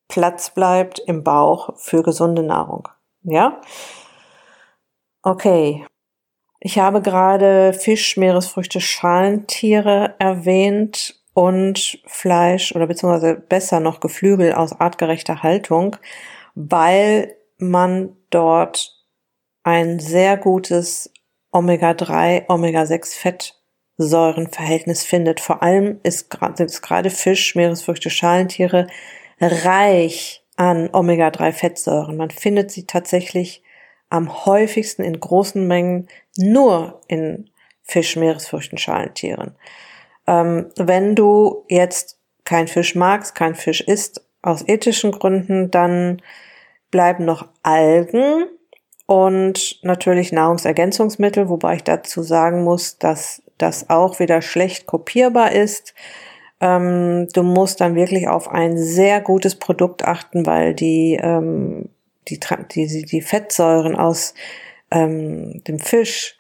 Platz 0.08 0.52
bleibt 0.52 1.00
im 1.00 1.24
Bauch 1.24 1.78
für 1.78 2.04
gesunde 2.04 2.44
Nahrung. 2.44 2.88
Ja? 3.24 3.62
Okay. 5.24 5.86
Ich 6.60 6.80
habe 6.80 7.02
gerade 7.02 7.74
Fisch, 7.74 8.18
Meeresfrüchte, 8.18 8.82
Schalentiere 8.82 10.16
erwähnt 10.18 11.16
und 11.36 12.00
Fleisch 12.08 12.74
oder 12.74 12.88
beziehungsweise 12.88 13.36
besser 13.36 13.80
noch 13.80 14.00
Geflügel 14.00 14.54
aus 14.54 14.80
artgerechter 14.80 15.44
Haltung, 15.44 15.98
weil 16.56 17.36
man 17.58 18.16
dort 18.30 18.94
ein 19.64 20.00
sehr 20.00 20.38
gutes 20.38 21.12
Omega-3, 21.52 22.46
Omega-6-Fettsäurenverhältnis 22.48 25.04
findet. 25.04 25.42
Vor 25.42 25.62
allem 25.62 26.00
ist 26.04 26.30
gerade 26.30 27.10
Fisch, 27.10 27.56
Meeresfrüchte, 27.56 28.10
Schalentiere 28.10 28.88
reich 29.42 30.42
an 30.56 30.90
Omega-3-Fettsäuren. 30.94 32.16
Man 32.16 32.32
findet 32.32 32.72
sie 32.72 32.88
tatsächlich 32.88 33.62
am 34.10 34.46
häufigsten 34.46 35.04
in 35.04 35.20
großen 35.20 35.68
Mengen 35.68 36.08
nur 36.38 37.02
in 37.10 37.50
Fisch, 37.82 38.16
Meeresfrüchten, 38.16 38.78
Schalentieren. 38.78 39.58
Ähm, 40.28 40.68
wenn 40.78 41.16
du 41.16 41.66
jetzt 41.68 42.20
kein 42.44 42.68
Fisch 42.68 42.96
magst, 42.96 43.36
kein 43.36 43.56
Fisch 43.56 43.82
isst, 43.82 44.26
aus 44.42 44.68
ethischen 44.68 45.12
Gründen, 45.12 45.72
dann 45.72 46.22
bleiben 46.92 47.26
noch 47.26 47.48
Algen 47.64 48.46
und 49.08 49.84
natürlich 49.84 50.32
Nahrungsergänzungsmittel, 50.32 51.50
wobei 51.50 51.76
ich 51.76 51.84
dazu 51.84 52.22
sagen 52.22 52.64
muss, 52.64 52.98
dass 52.98 53.42
das 53.58 53.90
auch 53.90 54.20
wieder 54.20 54.42
schlecht 54.42 54.86
kopierbar 54.86 55.52
ist. 55.52 55.94
Ähm, 56.62 57.28
du 57.34 57.44
musst 57.44 57.82
dann 57.82 57.96
wirklich 57.96 58.28
auf 58.28 58.48
ein 58.48 58.78
sehr 58.78 59.22
gutes 59.22 59.56
Produkt 59.56 60.06
achten, 60.06 60.46
weil 60.46 60.74
die, 60.74 61.20
ähm, 61.22 61.90
die, 62.28 62.40
die, 62.72 63.04
die 63.04 63.22
Fettsäuren 63.22 63.96
aus 63.96 64.34
ähm, 64.92 65.64
dem 65.66 65.80
Fisch 65.80 66.38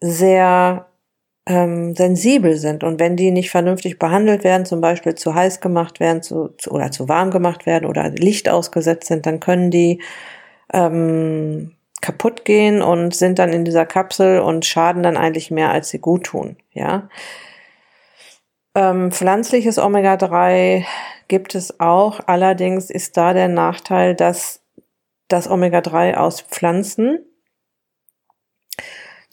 sehr 0.00 0.86
ähm, 1.46 1.94
sensibel 1.94 2.56
sind. 2.56 2.84
Und 2.84 3.00
wenn 3.00 3.16
die 3.16 3.30
nicht 3.30 3.50
vernünftig 3.50 3.98
behandelt 3.98 4.44
werden, 4.44 4.66
zum 4.66 4.80
Beispiel 4.80 5.14
zu 5.14 5.34
heiß 5.34 5.60
gemacht 5.60 6.00
werden 6.00 6.22
zu, 6.22 6.48
zu, 6.58 6.72
oder 6.72 6.90
zu 6.90 7.08
warm 7.08 7.30
gemacht 7.30 7.66
werden 7.66 7.86
oder 7.86 8.10
Licht 8.10 8.48
ausgesetzt 8.48 9.06
sind, 9.06 9.26
dann 9.26 9.40
können 9.40 9.70
die 9.70 10.02
ähm, 10.72 11.72
kaputt 12.00 12.44
gehen 12.44 12.82
und 12.82 13.14
sind 13.14 13.38
dann 13.38 13.52
in 13.52 13.64
dieser 13.64 13.86
Kapsel 13.86 14.40
und 14.40 14.66
schaden 14.66 15.02
dann 15.02 15.16
eigentlich 15.16 15.50
mehr, 15.50 15.70
als 15.70 15.88
sie 15.88 15.98
gut 15.98 16.24
tun. 16.24 16.56
Ja. 16.72 17.08
Ähm, 18.74 19.10
pflanzliches 19.10 19.78
Omega-3 19.78 20.84
gibt 21.28 21.54
es 21.54 21.80
auch. 21.80 22.20
Allerdings 22.26 22.90
ist 22.90 23.16
da 23.16 23.32
der 23.32 23.48
Nachteil, 23.48 24.14
dass 24.14 24.60
das 25.28 25.48
Omega-3 25.48 26.14
aus 26.14 26.42
Pflanzen 26.42 27.25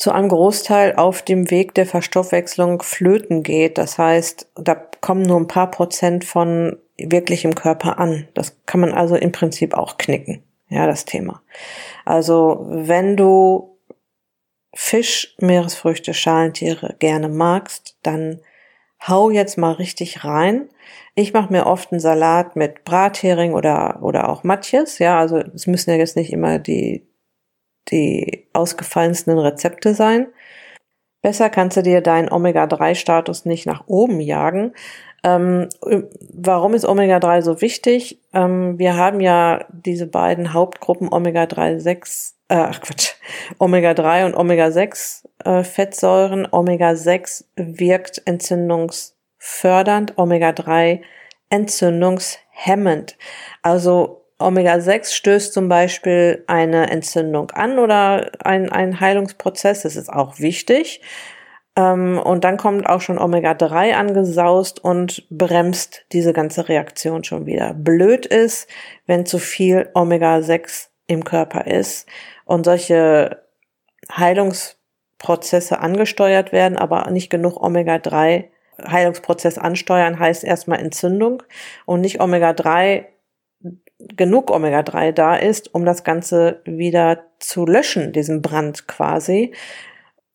zu 0.03 0.11
einem 0.11 0.27
Großteil 0.27 0.97
auf 0.97 1.21
dem 1.21 1.49
Weg 1.49 1.75
der 1.75 1.85
Verstoffwechslung 1.85 2.81
flöten 2.81 3.41
geht. 3.41 3.77
Das 3.77 3.97
heißt, 3.97 4.51
da 4.55 4.75
kommen 4.75 5.21
nur 5.21 5.39
ein 5.39 5.47
paar 5.47 5.71
Prozent 5.71 6.25
von 6.25 6.75
wirklich 6.97 7.45
im 7.45 7.55
Körper 7.55 7.99
an. 7.99 8.27
Das 8.33 8.57
kann 8.65 8.81
man 8.81 8.91
also 8.91 9.15
im 9.15 9.31
Prinzip 9.31 9.73
auch 9.73 9.97
knicken. 9.97 10.43
Ja, 10.67 10.87
das 10.87 11.05
Thema. 11.05 11.41
Also, 12.03 12.65
wenn 12.69 13.15
du 13.15 13.77
Fisch, 14.75 15.37
Meeresfrüchte, 15.39 16.13
Schalentiere 16.13 16.97
gerne 16.99 17.29
magst, 17.29 17.97
dann 18.03 18.41
hau 19.07 19.29
jetzt 19.29 19.57
mal 19.57 19.71
richtig 19.71 20.25
rein. 20.25 20.67
Ich 21.15 21.31
mache 21.31 21.53
mir 21.53 21.65
oft 21.65 21.93
einen 21.93 22.01
Salat 22.01 22.57
mit 22.57 22.83
Brathering 22.83 23.53
oder, 23.53 23.99
oder 24.01 24.27
auch 24.27 24.43
Matjes. 24.43 24.99
Ja, 24.99 25.17
also 25.17 25.37
es 25.37 25.65
müssen 25.65 25.91
ja 25.91 25.95
jetzt 25.95 26.17
nicht 26.17 26.33
immer 26.33 26.59
die 26.59 27.07
die 27.91 28.47
ausgefallensten 28.53 29.37
Rezepte 29.37 29.93
sein. 29.93 30.27
Besser 31.21 31.49
kannst 31.49 31.77
du 31.77 31.83
dir 31.83 32.01
deinen 32.01 32.31
Omega-3-Status 32.31 33.45
nicht 33.45 33.65
nach 33.65 33.83
oben 33.87 34.19
jagen. 34.19 34.73
Ähm, 35.23 35.69
warum 36.33 36.73
ist 36.73 36.85
Omega-3 36.85 37.41
so 37.41 37.61
wichtig? 37.61 38.19
Ähm, 38.33 38.77
wir 38.77 38.97
haben 38.97 39.21
ja 39.21 39.65
diese 39.69 40.05
beiden 40.05 40.51
Hauptgruppen 40.51 41.07
Omega-3, 41.13 41.79
6, 41.79 42.35
äh, 42.49 42.71
Quatsch, 42.71 43.13
Omega-3 43.57 44.25
und 44.25 44.35
Omega-6 44.35 45.23
äh, 45.45 45.63
Fettsäuren. 45.63 46.45
Omega-6 46.51 47.45
wirkt 47.55 48.21
entzündungsfördernd, 48.25 50.17
Omega-3 50.17 51.01
entzündungshemmend. 51.49 53.17
Also 53.61 54.22
Omega-6 54.43 55.13
stößt 55.13 55.53
zum 55.53 55.69
Beispiel 55.69 56.43
eine 56.47 56.89
Entzündung 56.89 57.51
an 57.51 57.79
oder 57.79 58.31
ein, 58.43 58.71
ein 58.71 58.99
Heilungsprozess. 58.99 59.83
Das 59.83 59.95
ist 59.95 60.09
auch 60.09 60.39
wichtig. 60.39 61.01
Ähm, 61.75 62.19
und 62.19 62.43
dann 62.43 62.57
kommt 62.57 62.87
auch 62.87 63.01
schon 63.01 63.17
Omega-3 63.17 63.93
angesaust 63.93 64.83
und 64.83 65.25
bremst 65.29 66.05
diese 66.11 66.33
ganze 66.33 66.69
Reaktion 66.69 67.23
schon 67.23 67.45
wieder. 67.45 67.73
Blöd 67.73 68.25
ist, 68.25 68.67
wenn 69.07 69.25
zu 69.25 69.39
viel 69.39 69.89
Omega-6 69.93 70.89
im 71.07 71.23
Körper 71.23 71.65
ist 71.65 72.07
und 72.45 72.65
solche 72.65 73.43
Heilungsprozesse 74.15 75.79
angesteuert 75.79 76.51
werden, 76.51 76.77
aber 76.77 77.09
nicht 77.09 77.29
genug 77.29 77.57
Omega-3 77.57 78.45
Heilungsprozess 78.85 79.57
ansteuern 79.57 80.19
heißt 80.19 80.43
erstmal 80.43 80.79
Entzündung 80.79 81.43
und 81.85 82.01
nicht 82.01 82.19
Omega-3 82.21 83.05
genug 84.15 84.51
Omega-3 84.51 85.11
da 85.11 85.35
ist, 85.35 85.73
um 85.73 85.85
das 85.85 86.03
Ganze 86.03 86.61
wieder 86.65 87.25
zu 87.39 87.65
löschen, 87.65 88.11
diesen 88.11 88.41
Brand 88.41 88.87
quasi. 88.87 89.53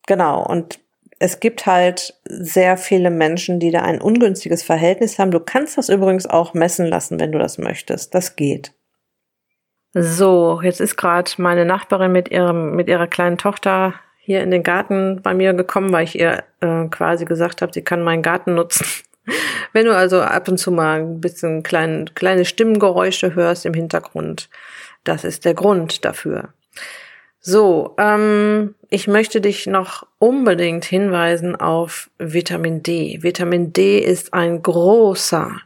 Genau, 0.07 0.45
und 0.45 0.81
es 1.19 1.41
gibt 1.41 1.67
halt 1.67 2.15
sehr 2.25 2.77
viele 2.77 3.11
Menschen, 3.11 3.59
die 3.59 3.71
da 3.71 3.83
ein 3.83 4.01
ungünstiges 4.01 4.63
Verhältnis 4.63 5.19
haben. 5.19 5.31
Du 5.31 5.41
kannst 5.41 5.77
das 5.77 5.89
übrigens 5.89 6.27
auch 6.27 6.55
messen 6.55 6.87
lassen, 6.87 7.19
wenn 7.19 7.33
du 7.33 7.39
das 7.39 7.59
möchtest. 7.59 8.15
Das 8.15 8.37
geht. 8.37 8.73
So, 9.95 10.61
jetzt 10.63 10.81
ist 10.81 10.97
gerade 10.97 11.31
meine 11.39 11.65
Nachbarin 11.65 12.13
mit 12.13 12.31
ihrem 12.31 12.77
mit 12.77 12.89
ihrer 12.89 13.07
kleinen 13.07 13.39
Tochter 13.39 13.95
hier 14.19 14.43
in 14.43 14.51
den 14.51 14.63
Garten 14.63 15.23
bei 15.23 15.35
mir 15.35 15.55
gekommen, 15.55 15.91
weil 15.93 16.05
ich 16.05 16.19
ihr 16.19 16.45
äh, 16.61 16.85
quasi 16.89 17.25
gesagt 17.25 17.63
habe, 17.63 17.73
sie 17.73 17.83
kann 17.83 18.03
meinen 18.03 18.23
Garten 18.23 18.55
nutzen. 18.55 18.87
Wenn 19.73 19.87
du 19.87 19.97
also 19.97 20.21
ab 20.21 20.49
und 20.49 20.59
zu 20.59 20.71
mal 20.71 21.01
ein 21.01 21.21
bisschen 21.21 21.63
klein, 21.63 22.11
kleine 22.15 22.45
Stimmengeräusche 22.45 23.35
hörst 23.35 23.67
im 23.67 23.75
Hintergrund, 23.75 24.49
das 25.05 25.25
ist 25.25 25.45
der 25.45 25.55
Grund 25.55 26.05
dafür. 26.05 26.51
So, 27.41 27.95
ähm, 27.99 28.75
ich 28.91 29.07
möchte 29.07 29.41
dich 29.41 29.67
noch 29.67 30.07
unbedingt 30.19 30.85
hinweisen 30.85 31.57
auf 31.57 32.11
Vitamin 32.19 32.83
D. 32.83 33.19
Vitamin 33.23 33.73
D 33.73 34.01
ist 34.01 34.35
ein 34.35 34.61
großer 34.61 35.61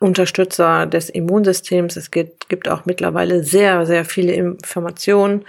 Unterstützer 0.00 0.86
des 0.86 1.08
Immunsystems. 1.08 1.96
Es 1.96 2.10
gibt, 2.10 2.50
gibt 2.50 2.68
auch 2.68 2.84
mittlerweile 2.84 3.42
sehr, 3.42 3.86
sehr 3.86 4.04
viele 4.04 4.32
Informationen. 4.34 5.44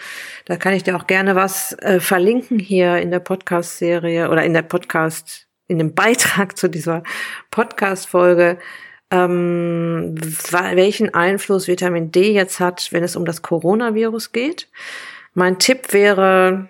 Da 0.46 0.56
kann 0.56 0.74
ich 0.74 0.84
dir 0.84 0.96
auch 0.96 1.08
gerne 1.08 1.36
was 1.36 1.74
äh, 1.80 2.00
verlinken 2.00 2.58
hier 2.58 2.98
in 2.98 3.12
der 3.12 3.20
Podcast-Serie 3.20 4.30
oder 4.30 4.44
in 4.44 4.54
der 4.54 4.62
Podcast 4.62 5.47
in 5.68 5.78
dem 5.78 5.94
Beitrag 5.94 6.58
zu 6.58 6.70
dieser 6.70 7.04
Podcast-Folge, 7.52 8.58
ähm, 9.10 10.16
welchen 10.74 11.14
Einfluss 11.14 11.68
Vitamin 11.68 12.12
D 12.12 12.34
jetzt 12.34 12.60
hat, 12.60 12.90
wenn 12.92 13.04
es 13.04 13.16
um 13.16 13.26
das 13.26 13.42
Coronavirus 13.42 14.32
geht. 14.32 14.68
Mein 15.34 15.60
Tipp 15.60 15.94
wäre, 15.94 16.68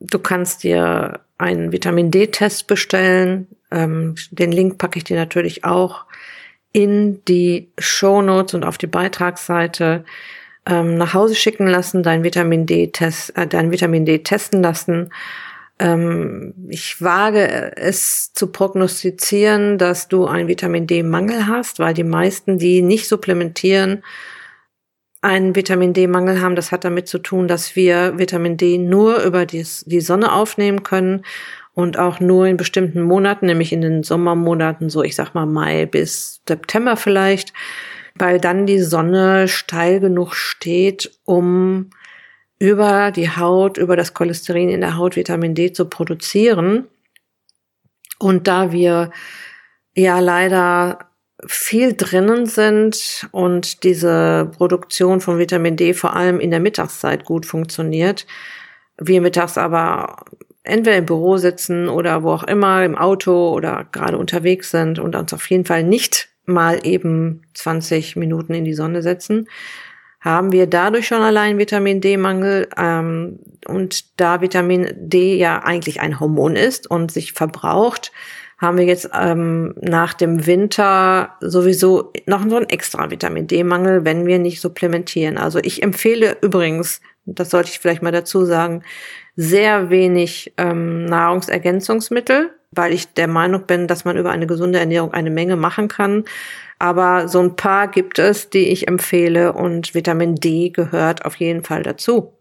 du 0.00 0.18
kannst 0.18 0.64
dir 0.64 1.20
einen 1.38 1.72
Vitamin 1.72 2.10
D-Test 2.10 2.66
bestellen. 2.66 3.48
Ähm, 3.70 4.14
den 4.30 4.52
Link 4.52 4.78
packe 4.78 4.98
ich 4.98 5.04
dir 5.04 5.16
natürlich 5.16 5.64
auch 5.64 6.06
in 6.72 7.24
die 7.26 7.70
Show 7.78 8.22
Notes 8.22 8.54
und 8.54 8.64
auf 8.64 8.78
die 8.78 8.88
Beitragsseite 8.88 10.04
ähm, 10.66 10.96
nach 10.96 11.14
Hause 11.14 11.34
schicken 11.34 11.66
lassen, 11.66 12.02
dein 12.02 12.24
Vitamin 12.24 12.66
D-Test, 12.66 13.36
äh, 13.36 13.46
dein 13.46 13.70
Vitamin 13.70 14.04
D 14.04 14.18
testen 14.20 14.62
lassen 14.62 15.10
Ähm, 15.78 16.54
ich 16.68 17.02
wage 17.02 17.76
es 17.76 18.32
zu 18.32 18.48
prognostizieren, 18.48 19.78
dass 19.78 20.08
du 20.08 20.26
einen 20.26 20.48
Vitamin 20.48 20.86
D-Mangel 20.86 21.46
hast, 21.46 21.78
weil 21.78 21.94
die 21.94 22.04
meisten, 22.04 22.58
die 22.58 22.82
nicht 22.82 23.08
supplementieren, 23.08 24.02
einen 25.20 25.56
Vitamin 25.56 25.94
D-Mangel 25.94 26.40
haben. 26.40 26.54
Das 26.54 26.70
hat 26.70 26.84
damit 26.84 27.08
zu 27.08 27.18
tun, 27.18 27.48
dass 27.48 27.74
wir 27.76 28.18
Vitamin 28.18 28.56
D 28.56 28.78
nur 28.78 29.22
über 29.22 29.46
die, 29.46 29.66
die 29.86 30.00
Sonne 30.00 30.32
aufnehmen 30.32 30.82
können 30.82 31.22
und 31.72 31.98
auch 31.98 32.20
nur 32.20 32.46
in 32.46 32.56
bestimmten 32.56 33.02
Monaten, 33.02 33.46
nämlich 33.46 33.72
in 33.72 33.80
den 33.80 34.02
Sommermonaten, 34.02 34.90
so 34.90 35.02
ich 35.02 35.16
sag 35.16 35.34
mal 35.34 35.46
Mai 35.46 35.86
bis 35.86 36.40
September 36.46 36.96
vielleicht, 36.96 37.52
weil 38.16 38.38
dann 38.38 38.66
die 38.66 38.80
Sonne 38.80 39.48
steil 39.48 39.98
genug 39.98 40.34
steht, 40.34 41.10
um 41.24 41.90
über 42.58 43.10
die 43.10 43.30
Haut, 43.30 43.78
über 43.78 43.96
das 43.96 44.14
Cholesterin 44.14 44.68
in 44.68 44.80
der 44.80 44.96
Haut 44.96 45.16
Vitamin 45.16 45.54
D 45.54 45.72
zu 45.72 45.86
produzieren. 45.86 46.86
Und 48.18 48.46
da 48.46 48.72
wir 48.72 49.10
ja 49.94 50.20
leider 50.20 51.10
viel 51.46 51.94
drinnen 51.94 52.46
sind 52.46 53.28
und 53.32 53.82
diese 53.82 54.50
Produktion 54.56 55.20
von 55.20 55.38
Vitamin 55.38 55.76
D 55.76 55.94
vor 55.94 56.14
allem 56.14 56.40
in 56.40 56.50
der 56.50 56.60
Mittagszeit 56.60 57.24
gut 57.24 57.44
funktioniert, 57.44 58.26
wir 58.98 59.20
mittags 59.20 59.58
aber 59.58 60.24
entweder 60.62 60.96
im 60.96 61.06
Büro 61.06 61.36
sitzen 61.36 61.88
oder 61.88 62.22
wo 62.22 62.30
auch 62.30 62.44
immer, 62.44 62.84
im 62.84 62.96
Auto 62.96 63.50
oder 63.52 63.86
gerade 63.92 64.16
unterwegs 64.16 64.70
sind 64.70 64.98
und 64.98 65.14
uns 65.16 65.32
auf 65.32 65.50
jeden 65.50 65.64
Fall 65.64 65.82
nicht 65.82 66.28
mal 66.46 66.86
eben 66.86 67.42
20 67.54 68.16
Minuten 68.16 68.54
in 68.54 68.64
die 68.64 68.74
Sonne 68.74 69.02
setzen, 69.02 69.48
haben 70.24 70.52
wir 70.52 70.66
dadurch 70.66 71.06
schon 71.06 71.20
allein 71.20 71.58
Vitamin 71.58 72.00
D-Mangel. 72.00 72.68
Ähm, 72.78 73.40
und 73.66 74.18
da 74.18 74.40
Vitamin 74.40 74.90
D 74.96 75.36
ja 75.36 75.62
eigentlich 75.62 76.00
ein 76.00 76.18
Hormon 76.18 76.56
ist 76.56 76.90
und 76.90 77.12
sich 77.12 77.34
verbraucht, 77.34 78.10
haben 78.58 78.78
wir 78.78 78.84
jetzt 78.84 79.10
ähm, 79.12 79.74
nach 79.80 80.14
dem 80.14 80.46
Winter 80.46 81.34
sowieso 81.40 82.12
noch 82.24 82.48
so 82.48 82.56
einen 82.56 82.70
extra 82.70 83.10
Vitamin 83.10 83.46
D-Mangel, 83.46 84.06
wenn 84.06 84.24
wir 84.26 84.38
nicht 84.38 84.60
supplementieren. 84.60 85.36
Also 85.36 85.58
ich 85.58 85.82
empfehle 85.82 86.38
übrigens, 86.40 87.02
das 87.26 87.50
sollte 87.50 87.70
ich 87.70 87.78
vielleicht 87.78 88.02
mal 88.02 88.12
dazu 88.12 88.46
sagen, 88.46 88.82
sehr 89.36 89.90
wenig 89.90 90.52
ähm, 90.58 91.04
Nahrungsergänzungsmittel, 91.06 92.50
weil 92.70 92.92
ich 92.92 93.12
der 93.14 93.28
Meinung 93.28 93.66
bin, 93.66 93.86
dass 93.86 94.04
man 94.04 94.16
über 94.16 94.30
eine 94.30 94.46
gesunde 94.46 94.78
Ernährung 94.78 95.12
eine 95.12 95.30
Menge 95.30 95.56
machen 95.56 95.88
kann. 95.88 96.24
Aber 96.78 97.28
so 97.28 97.40
ein 97.40 97.56
paar 97.56 97.88
gibt 97.88 98.18
es, 98.18 98.50
die 98.50 98.68
ich 98.68 98.88
empfehle 98.88 99.52
und 99.52 99.94
Vitamin 99.94 100.34
D 100.34 100.70
gehört 100.70 101.24
auf 101.24 101.36
jeden 101.36 101.64
Fall 101.64 101.82
dazu. 101.82 102.32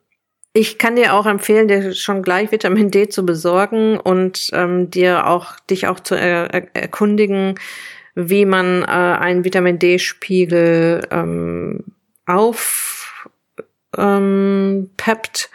Ich 0.56 0.78
kann 0.78 0.96
dir 0.96 1.16
auch 1.16 1.26
empfehlen, 1.26 1.68
dir 1.68 1.94
schon 1.94 2.22
gleich 2.22 2.52
Vitamin 2.52 2.92
D 2.92 3.10
zu 3.10 3.26
besorgen 3.26 4.00
und 4.00 4.52
ähm, 4.54 4.92
dir 4.92 5.26
auch 5.28 5.60
dich 5.62 5.88
auch 5.88 6.00
zu 6.00 6.14
er 6.14 6.54
erkundigen, 6.76 7.56
wie 8.14 8.46
man 8.46 8.84
äh, 8.84 8.86
einen 8.86 9.46
Vitamin 9.46 9.80
D-Spiegel 9.80 11.08
ähm, 11.10 11.84
auf 12.28 13.26
ähm, 13.98 14.92
peppt, 14.98 15.50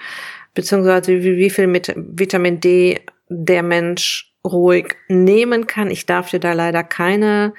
beziehungsweise 0.58 1.22
wie, 1.22 1.36
wie 1.36 1.50
viel 1.50 1.68
mit 1.68 1.94
Vitamin 1.96 2.58
D 2.58 2.98
der 3.28 3.62
Mensch 3.62 4.34
ruhig 4.44 4.96
nehmen 5.06 5.68
kann. 5.68 5.88
Ich 5.88 6.04
darf 6.04 6.30
dir 6.30 6.40
da 6.40 6.52
leider 6.52 6.82
keine 6.82 7.54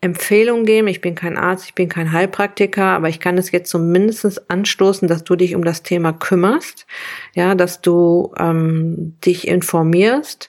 Empfehlung 0.00 0.64
geben. 0.64 0.86
Ich 0.86 1.00
bin 1.00 1.16
kein 1.16 1.36
Arzt, 1.36 1.64
ich 1.64 1.74
bin 1.74 1.88
kein 1.88 2.12
Heilpraktiker, 2.12 2.84
aber 2.84 3.08
ich 3.08 3.18
kann 3.18 3.38
es 3.38 3.50
jetzt 3.50 3.70
zumindest 3.70 4.48
anstoßen, 4.48 5.08
dass 5.08 5.24
du 5.24 5.34
dich 5.34 5.56
um 5.56 5.64
das 5.64 5.82
Thema 5.82 6.12
kümmerst, 6.12 6.86
ja, 7.34 7.56
dass 7.56 7.80
du 7.80 8.32
ähm, 8.38 9.16
dich 9.26 9.48
informierst. 9.48 10.48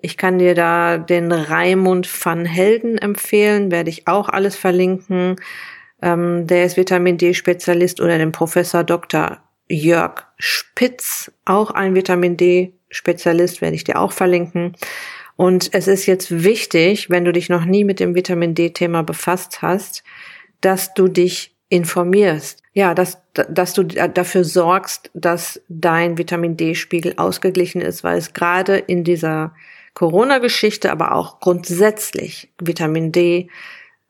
Ich 0.00 0.16
kann 0.16 0.38
dir 0.38 0.54
da 0.54 0.96
den 0.96 1.32
Raimund 1.32 2.08
van 2.24 2.46
Helden 2.46 2.96
empfehlen, 2.96 3.70
werde 3.70 3.90
ich 3.90 4.08
auch 4.08 4.30
alles 4.30 4.56
verlinken. 4.56 5.36
Ähm, 6.00 6.46
der 6.46 6.64
ist 6.64 6.78
Vitamin 6.78 7.18
D-Spezialist 7.18 8.00
oder 8.00 8.16
den 8.16 8.32
Professor 8.32 8.84
Dr. 8.84 9.42
Jörg 9.68 10.24
Spitz, 10.38 11.32
auch 11.44 11.70
ein 11.70 11.94
Vitamin 11.94 12.36
D-Spezialist, 12.36 13.60
werde 13.60 13.76
ich 13.76 13.84
dir 13.84 13.98
auch 13.98 14.12
verlinken. 14.12 14.76
Und 15.36 15.70
es 15.72 15.88
ist 15.88 16.06
jetzt 16.06 16.44
wichtig, 16.44 17.10
wenn 17.10 17.24
du 17.24 17.32
dich 17.32 17.48
noch 17.48 17.64
nie 17.64 17.84
mit 17.84 18.00
dem 18.00 18.14
Vitamin 18.14 18.54
D-Thema 18.54 19.02
befasst 19.02 19.62
hast, 19.62 20.04
dass 20.60 20.94
du 20.94 21.08
dich 21.08 21.56
informierst. 21.68 22.62
Ja, 22.74 22.94
dass, 22.94 23.22
dass 23.32 23.72
du 23.72 23.84
dafür 23.84 24.44
sorgst, 24.44 25.10
dass 25.14 25.60
dein 25.68 26.18
Vitamin 26.18 26.56
D-Spiegel 26.56 27.14
ausgeglichen 27.16 27.80
ist, 27.80 28.04
weil 28.04 28.18
es 28.18 28.34
gerade 28.34 28.76
in 28.76 29.04
dieser 29.04 29.54
Corona-Geschichte, 29.94 30.90
aber 30.90 31.14
auch 31.14 31.40
grundsätzlich 31.40 32.50
Vitamin 32.60 33.12
D 33.12 33.48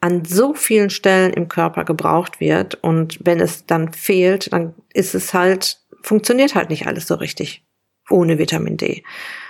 an 0.03 0.25
so 0.25 0.53
vielen 0.53 0.91
Stellen 0.91 1.33
im 1.33 1.49
Körper 1.49 1.85
gebraucht 1.85 2.41
wird. 2.41 2.75
Und 2.83 3.21
wenn 3.23 3.41
es 3.41 3.67
dann 3.67 3.93
fehlt, 3.93 4.53
dann 4.53 4.75
ist 4.93 5.15
es 5.15 5.33
halt, 5.33 5.79
funktioniert 6.03 6.57
halt 6.57 6.71
nicht 6.71 6.89
alles 6.89 7.07
so 7.07 7.15
richtig 7.15 7.65
ohne 8.11 8.37
Vitamin 8.37 8.77
D. 8.77 9.05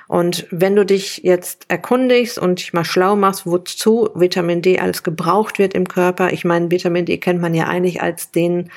Und 0.09 0.47
wenn 0.51 0.77
du 0.77 0.85
dich 0.85 1.23
jetzt 1.25 1.65
erkundigst 1.69 2.39
und 2.39 2.59
dich 2.59 2.75
mal 2.75 2.85
schlau 2.85 3.17
machst, 3.17 3.47
wozu 3.47 4.11
Vitamin 4.15 4.61
D 4.61 4.79
alles 4.79 5.03
gebraucht 5.03 5.59
wird 5.59 5.73
im 5.73 5.89
Körper, 5.89 6.35
ich 6.35 6.45
meine, 6.45 6.71
Vitamin 6.71 7.07
D 7.07 7.17
kennt 7.17 7.41
man 7.41 7.55
ja 7.55 7.67
eigentlich 7.69 8.03
als 8.03 8.31
den 8.31 8.71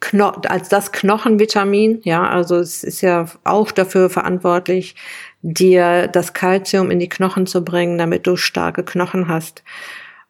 Kno 0.00 0.30
als 0.48 0.68
das 0.68 0.92
Knochenvitamin, 0.92 2.00
ja, 2.02 2.28
also 2.28 2.56
es 2.56 2.82
ist 2.82 3.00
ja 3.02 3.26
auch 3.44 3.70
dafür 3.70 4.10
verantwortlich, 4.10 4.96
dir 5.42 6.08
das 6.08 6.34
Kalzium 6.34 6.90
in 6.90 6.98
die 6.98 7.08
Knochen 7.08 7.46
zu 7.46 7.64
bringen, 7.64 7.98
damit 7.98 8.26
du 8.26 8.36
starke 8.36 8.84
Knochen 8.84 9.28
hast. 9.28 9.62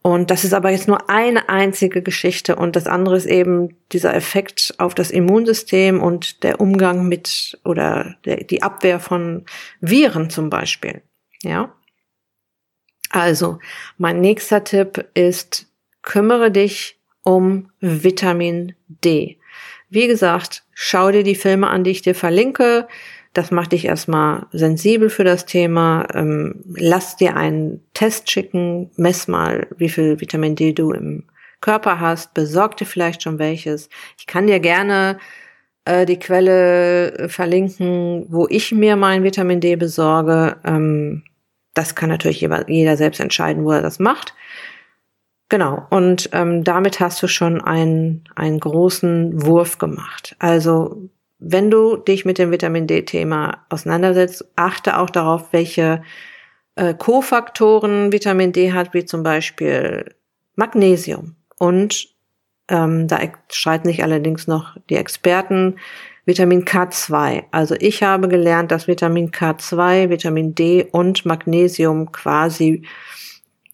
Und 0.03 0.33
das 0.33 0.43
ist 0.43 0.53
aber 0.53 0.71
jetzt 0.71 0.89
nur 0.89 1.09
eine 1.09 1.49
einzige 1.49 2.03
Geschichte 2.03 2.57
und 2.57 2.75
das 2.75 2.89
andere 2.89 3.17
ist 3.17 3.27
eben 3.27 3.77
dieser 3.93 4.15
Effekt 4.15 4.75
auf 4.79 4.95
das 4.97 5.13
Immunsystem 5.13 6.03
und 6.03 6.43
der 6.43 6.61
Umgang 6.61 7.07
mit 7.07 7.59
oder 7.65 8.17
der, 8.25 8.43
die 8.43 8.65
Abwehr 8.65 8.99
von 8.99 9.45
Viren 9.81 10.29
zum 10.29 10.51
Beispiel. 10.51 11.03
Ja. 11.43 11.73
Also, 13.11 13.61
mein 13.97 14.21
nächster 14.21 14.65
Tipp 14.65 15.07
ist, 15.15 15.67
kümmere 16.03 16.51
dich 16.51 16.99
um 17.23 17.71
Vitamin 17.81 18.75
D. 18.89 19.39
Wie 19.89 20.09
gesagt, 20.09 20.65
schau 20.73 21.13
dir 21.13 21.23
die 21.23 21.37
Filme 21.37 21.69
an, 21.69 21.85
die 21.85 21.91
ich 21.91 22.03
dir 22.03 22.15
verlinke. 22.15 22.89
Das 23.33 23.51
macht 23.51 23.73
dich 23.73 23.87
erstmal 23.87 24.47
sensibel 24.53 25.09
für 25.09 25.25
das 25.25 25.47
Thema. 25.47 26.07
Ähm, 26.15 26.63
lass 26.77 27.17
dir 27.17 27.37
einen 27.37 27.81
Test 27.95 28.31
schicken, 28.31 28.91
mess 28.97 29.27
mal, 29.27 29.67
wie 29.77 29.89
viel 29.89 30.21
Vitamin 30.21 30.55
D 30.55 30.73
du 30.73 30.93
im 30.93 31.25
Körper 31.61 32.01
hast, 32.01 32.35
besorg 32.35 32.77
dir 32.77 32.87
vielleicht 32.87 33.23
schon 33.23 33.39
welches. 33.39 33.89
Ich 34.19 34.27
kann 34.27 34.47
dir 34.47 34.61
gerne 34.61 35.19
äh, 35.85 36.05
die 36.05 36.19
Quelle 36.19 37.13
äh, 37.13 37.29
verlinken, 37.29 38.27
wo 38.29 38.47
ich 38.49 38.73
mir 38.73 38.97
mein 38.97 39.23
Vitamin 39.23 39.61
D 39.61 39.77
besorge. 39.77 40.57
Ähm, 40.65 41.25
das 41.75 41.95
kann 41.95 42.11
natürlich 42.11 42.43
jeder, 42.43 42.97
selbst 42.97 43.21
entscheiden, 43.21 43.65
wo 43.65 43.73
er 43.73 43.81
das 43.81 43.99
macht. 43.99 44.35
Genau, 45.49 45.87
und 45.91 46.31
ähm, 46.33 46.65
damit 46.65 47.01
hast 47.01 47.23
du 47.23 47.29
schon 47.29 47.61
einen, 47.61 48.25
einen 48.35 48.61
großen 48.61 49.47
Wurf 49.47 49.79
gemacht. 49.79 50.35
Also 50.39 51.09
wenn 51.45 51.71
du 51.71 51.97
dich 51.97 52.25
mit 52.25 52.39
dem 52.39 52.51
Vitamin 52.51 52.87
D-Thema 52.87 53.65
auseinandersetzt, 53.69 54.45
achte 54.57 54.99
auch 54.99 55.11
darauf, 55.11 55.53
welche 55.53 56.03
äh, 56.77 56.95
Kofaktoren 56.95 58.13
Vitamin 58.13 58.53
D 58.53 58.73
hat, 58.73 58.95
wie 58.95 59.05
zum 59.05 59.23
Beispiel 59.23 60.15
Magnesium. 60.55 61.37
Und 61.59 62.09
ähm, 62.69 63.09
da 63.09 63.19
streiten 63.51 63.89
sich 63.89 64.03
allerdings 64.03 64.47
noch 64.47 64.77
die 64.89 64.97
Experten 64.97 65.77
Vitamin 66.25 66.65
K2. 66.65 67.45
Also 67.51 67.75
ich 67.79 68.03
habe 68.03 68.29
gelernt, 68.29 68.71
dass 68.71 68.87
Vitamin 68.87 69.33
K2, 69.33 70.09
Vitamin 70.09 70.55
D 70.55 70.87
und 70.93 71.27
Magnesium 71.27 72.13
quasi 72.13 72.87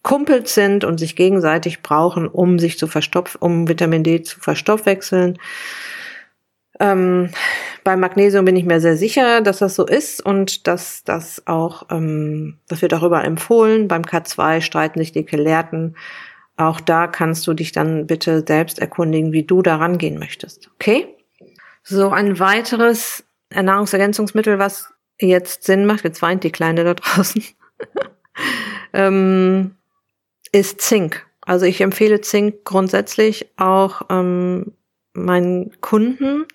Kumpels 0.01 0.55
sind 0.55 0.83
und 0.85 0.97
sich 0.97 1.15
gegenseitig 1.15 1.83
brauchen, 1.83 2.27
um 2.27 2.57
sich 2.57 2.79
zu 2.79 2.87
verstopfen, 2.87 3.39
um 3.41 3.67
Vitamin 3.67 4.03
D 4.03 4.23
zu 4.23 4.39
verstoffwechseln. 4.39 5.37
Ähm, 6.79 7.29
bei 7.83 7.95
Magnesium 7.95 8.45
bin 8.45 8.55
ich 8.55 8.65
mir 8.65 8.79
sehr 8.79 8.97
sicher, 8.97 9.41
dass 9.41 9.59
das 9.59 9.75
so 9.75 9.85
ist 9.85 10.25
und 10.25 10.67
dass 10.67 11.03
das 11.03 11.45
auch, 11.45 11.83
ähm, 11.91 12.57
das 12.67 12.81
wird 12.81 12.91
darüber 12.91 13.23
empfohlen. 13.23 13.87
Beim 13.87 14.03
K2 14.03 14.61
streiten 14.61 14.99
sich 14.99 15.11
die 15.11 15.25
Gelehrten. 15.25 15.95
Auch 16.55 16.79
da 16.79 17.07
kannst 17.07 17.47
du 17.47 17.53
dich 17.53 17.71
dann 17.71 18.07
bitte 18.07 18.43
selbst 18.45 18.79
erkundigen, 18.79 19.31
wie 19.31 19.43
du 19.43 19.61
da 19.61 19.77
rangehen 19.77 20.19
möchtest. 20.19 20.69
Okay? 20.75 21.07
So, 21.83 22.09
ein 22.09 22.39
weiteres 22.39 23.23
Nahrungsergänzungsmittel, 23.53 24.59
was 24.59 24.93
jetzt 25.19 25.63
Sinn 25.63 25.85
macht, 25.85 26.03
jetzt 26.03 26.21
weint 26.21 26.43
die 26.43 26.51
Kleine 26.51 26.83
da 26.83 26.93
draußen, 26.93 27.43
ähm, 28.93 29.75
ist 30.51 30.81
Zink. 30.81 31.25
Also 31.41 31.65
ich 31.65 31.81
empfehle 31.81 32.21
Zink 32.21 32.63
grundsätzlich 32.63 33.47
auch 33.57 34.03
ähm, 34.09 34.73
meinen 35.13 35.79
Kunden, 35.81 36.45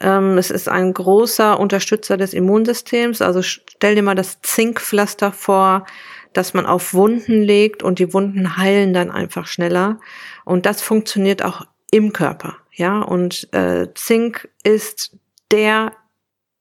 Ähm, 0.00 0.38
es 0.38 0.50
ist 0.50 0.68
ein 0.68 0.92
großer 0.94 1.58
Unterstützer 1.58 2.16
des 2.16 2.34
Immunsystems. 2.34 3.22
Also 3.22 3.42
stell 3.42 3.94
dir 3.94 4.02
mal 4.02 4.14
das 4.14 4.40
Zinkpflaster 4.42 5.32
vor, 5.32 5.86
das 6.32 6.54
man 6.54 6.66
auf 6.66 6.94
Wunden 6.94 7.42
legt 7.42 7.82
und 7.82 7.98
die 7.98 8.12
Wunden 8.12 8.56
heilen 8.56 8.92
dann 8.92 9.10
einfach 9.10 9.46
schneller. 9.46 9.98
Und 10.44 10.66
das 10.66 10.82
funktioniert 10.82 11.42
auch 11.42 11.66
im 11.90 12.12
Körper. 12.12 12.58
Ja, 12.72 13.00
und 13.00 13.52
äh, 13.52 13.88
Zink 13.94 14.48
ist 14.62 15.16
der 15.50 15.92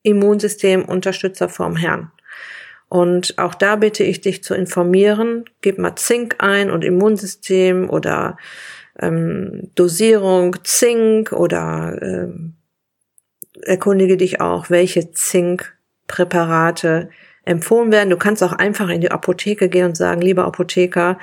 Immunsystemunterstützer 0.03 1.49
vom 1.49 1.75
Herrn. 1.75 2.11
Und 2.89 3.37
auch 3.37 3.53
da 3.53 3.75
bitte 3.75 4.03
ich 4.03 4.21
dich 4.21 4.43
zu 4.43 4.55
informieren. 4.55 5.45
Gib 5.61 5.77
mal 5.77 5.95
Zink 5.97 6.37
ein 6.39 6.71
und 6.71 6.85
Immunsystem 6.85 7.89
oder 7.89 8.37
ähm, 8.99 9.71
Dosierung 9.75 10.55
Zink 10.63 11.31
oder 11.31 11.97
ähm, 12.01 12.55
erkundige 13.61 14.17
dich 14.17 14.41
auch, 14.41 14.69
welche 14.69 15.11
Zinkpräparate 15.11 17.09
empfohlen 17.43 17.91
werden. 17.91 18.09
Du 18.09 18.17
kannst 18.17 18.43
auch 18.43 18.53
einfach 18.53 18.89
in 18.89 19.01
die 19.01 19.11
Apotheke 19.11 19.69
gehen 19.69 19.85
und 19.85 19.97
sagen, 19.97 20.21
lieber 20.21 20.45
Apotheker, 20.45 21.17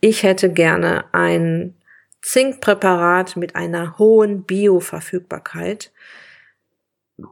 ich 0.00 0.22
hätte 0.22 0.50
gerne 0.52 1.04
ein 1.12 1.74
Zinkpräparat 2.22 3.36
mit 3.36 3.56
einer 3.56 3.98
hohen 3.98 4.44
Bioverfügbarkeit 4.44 5.92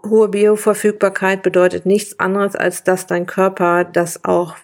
hohe 0.04 0.28
Bioverfügbarkeit 0.28 1.42
bedeutet 1.42 1.86
nichts 1.86 2.18
anderes, 2.20 2.56
als 2.56 2.84
dass 2.84 3.06
dein 3.06 3.26
Körper 3.26 3.84
das 3.84 4.24
auch 4.24 4.56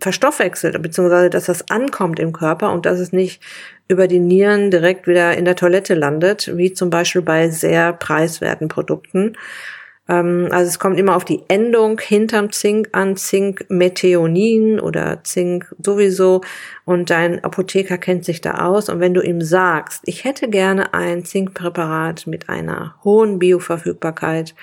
verstoffwechselt, 0.00 0.80
beziehungsweise 0.82 1.30
dass 1.30 1.46
das 1.46 1.70
ankommt 1.70 2.18
im 2.18 2.32
Körper 2.32 2.72
und 2.72 2.86
dass 2.86 2.98
es 2.98 3.12
nicht 3.12 3.42
über 3.88 4.06
die 4.06 4.20
Nieren 4.20 4.70
direkt 4.70 5.06
wieder 5.06 5.36
in 5.36 5.44
der 5.44 5.56
Toilette 5.56 5.94
landet, 5.94 6.56
wie 6.56 6.72
zum 6.72 6.90
Beispiel 6.90 7.22
bei 7.22 7.50
sehr 7.50 7.92
preiswerten 7.92 8.68
Produkten. 8.68 9.36
Ähm, 10.08 10.48
also 10.50 10.68
es 10.68 10.78
kommt 10.78 10.98
immer 10.98 11.16
auf 11.16 11.24
die 11.24 11.42
Endung 11.48 12.00
hinterm 12.00 12.52
Zink 12.52 12.88
an, 12.92 13.16
Zinkmethionin 13.16 14.80
oder 14.80 15.22
Zink 15.22 15.74
sowieso. 15.78 16.42
Und 16.84 17.10
dein 17.10 17.42
Apotheker 17.44 17.96
kennt 17.96 18.24
sich 18.24 18.40
da 18.40 18.66
aus. 18.66 18.88
Und 18.88 19.00
wenn 19.00 19.14
du 19.14 19.22
ihm 19.22 19.40
sagst, 19.40 20.02
ich 20.04 20.24
hätte 20.24 20.48
gerne 20.48 20.92
ein 20.92 21.24
Zinkpräparat 21.24 22.26
mit 22.26 22.48
einer 22.48 22.96
hohen 23.04 23.38
Bioverfügbarkeit, 23.38 24.54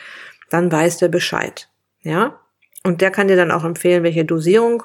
dann 0.50 0.72
weiß 0.72 0.98
der 0.98 1.08
Bescheid. 1.08 1.70
Ja? 2.02 2.40
Und 2.84 3.02
der 3.02 3.12
kann 3.12 3.28
dir 3.28 3.36
dann 3.36 3.52
auch 3.52 3.64
empfehlen, 3.64 4.04
welche 4.04 4.26
Dosierung 4.26 4.84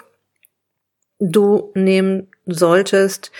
du 1.22 1.70
nehmen 1.74 2.26
solltest. 2.46 3.30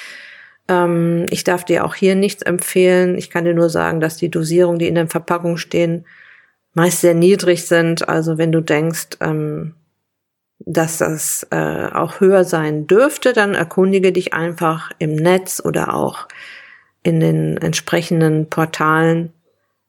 Ähm, 0.69 1.27
ich 1.31 1.45
darf 1.45 1.65
dir 1.65 1.85
auch 1.85 1.95
hier 1.95 2.15
nichts 2.15 2.43
empfehlen. 2.43 3.19
Ich 3.19 3.31
kann 3.31 3.45
dir 3.45 3.55
nur 3.55 3.69
sagen, 3.69 4.01
dass 4.01 4.17
die 4.17 4.31
Dosierungen, 4.31 4.79
die 4.79 4.89
in 4.89 4.95
der 4.95 5.09
Verpackung 5.09 5.57
stehen, 5.57 6.07
meist 6.75 7.01
sehr 7.01 7.15
niedrig 7.15 7.67
sind. 7.67 8.09
Also 8.09 8.39
wenn 8.39 8.53
du 8.53 8.61
denkst, 8.61 9.19
ähm, 9.21 9.75
dass 10.61 10.99
das 10.99 11.47
äh, 11.51 11.87
auch 11.93 12.21
höher 12.21 12.45
sein 12.45 12.87
dürfte, 12.87 13.33
dann 13.33 13.55
erkundige 13.55 14.13
dich 14.13 14.33
einfach 14.33 14.93
im 15.01 15.17
Netz 15.17 15.61
oder 15.63 15.95
auch 15.95 16.29
in 17.03 17.19
den 17.19 17.57
entsprechenden 17.57 18.49
Portalen, 18.49 19.33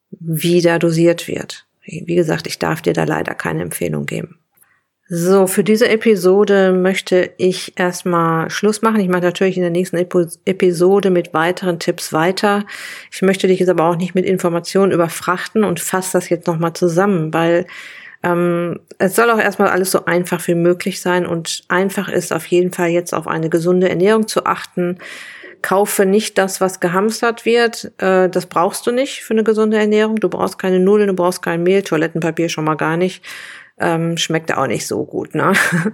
wie 0.10 0.62
da 0.62 0.80
dosiert 0.80 1.28
wird. 1.28 1.68
Wie 1.86 2.16
gesagt, 2.16 2.48
ich 2.48 2.58
darf 2.58 2.82
dir 2.82 2.94
da 2.94 3.04
leider 3.04 3.36
keine 3.36 3.62
Empfehlung 3.62 4.08
geben. 4.08 4.40
So, 5.10 5.48
für 5.48 5.66
diese 5.66 5.90
Episode 5.90 6.72
möchte 6.72 7.32
ich 7.38 7.78
erstmal 7.78 8.50
Schluss 8.50 8.82
machen. 8.82 9.02
Ich 9.02 9.10
mache 9.10 9.24
natürlich 9.24 9.58
in 9.58 9.62
der 9.62 9.70
nächsten 9.70 9.98
Episode 9.98 11.10
mit 11.10 11.34
weiteren 11.34 11.78
Tipps 11.78 12.14
weiter. 12.14 12.66
Ich 13.12 13.22
möchte 13.22 13.48
dich 13.48 13.60
jetzt 13.60 13.70
aber 13.70 13.90
auch 13.90 13.98
nicht 13.98 14.16
mit 14.16 14.26
Informationen 14.26 14.94
überfrachten 14.94 15.66
und 15.66 15.82
fasse 15.82 16.14
das 16.14 16.30
jetzt 16.30 16.48
nochmal 16.48 16.72
zusammen, 16.72 17.34
weil 17.34 17.68
ähm, 18.24 18.80
es 18.98 19.18
soll 19.18 19.30
auch 19.30 19.40
erstmal 19.40 19.68
alles 19.68 19.92
so 19.92 20.06
einfach 20.06 20.48
wie 20.48 20.56
möglich 20.56 21.02
sein 21.02 21.26
und 21.26 21.64
einfach 21.68 22.08
ist 22.08 22.32
auf 22.32 22.46
jeden 22.46 22.72
Fall 22.72 22.88
jetzt 22.88 23.14
auf 23.14 23.28
eine 23.28 23.50
gesunde 23.50 23.90
Ernährung 23.90 24.30
zu 24.30 24.46
achten. 24.46 25.00
Kaufe 25.62 26.06
nicht 26.06 26.38
das, 26.38 26.62
was 26.62 26.80
gehamstert 26.80 27.46
wird. 27.46 27.92
Äh, 27.98 28.30
das 28.30 28.46
brauchst 28.46 28.88
du 28.88 28.92
nicht 28.92 29.24
für 29.24 29.34
eine 29.34 29.44
gesunde 29.44 29.78
Ernährung. 29.78 30.16
Du 30.16 30.30
brauchst 30.30 30.58
keine 30.58 30.80
Nudeln, 30.80 31.10
du 31.10 31.14
brauchst 31.14 31.42
kein 31.42 31.64
Mehl, 31.64 31.84
Toilettenpapier 31.84 32.48
schon 32.48 32.64
mal 32.64 32.76
gar 32.76 32.96
nicht 32.96 33.22
ähm, 33.80 34.18
schmeckt 34.18 34.56
auch 34.56 34.68
nicht 34.68 34.88
so 34.88 35.06
gut. 35.06 35.36
Ne? 35.36 35.54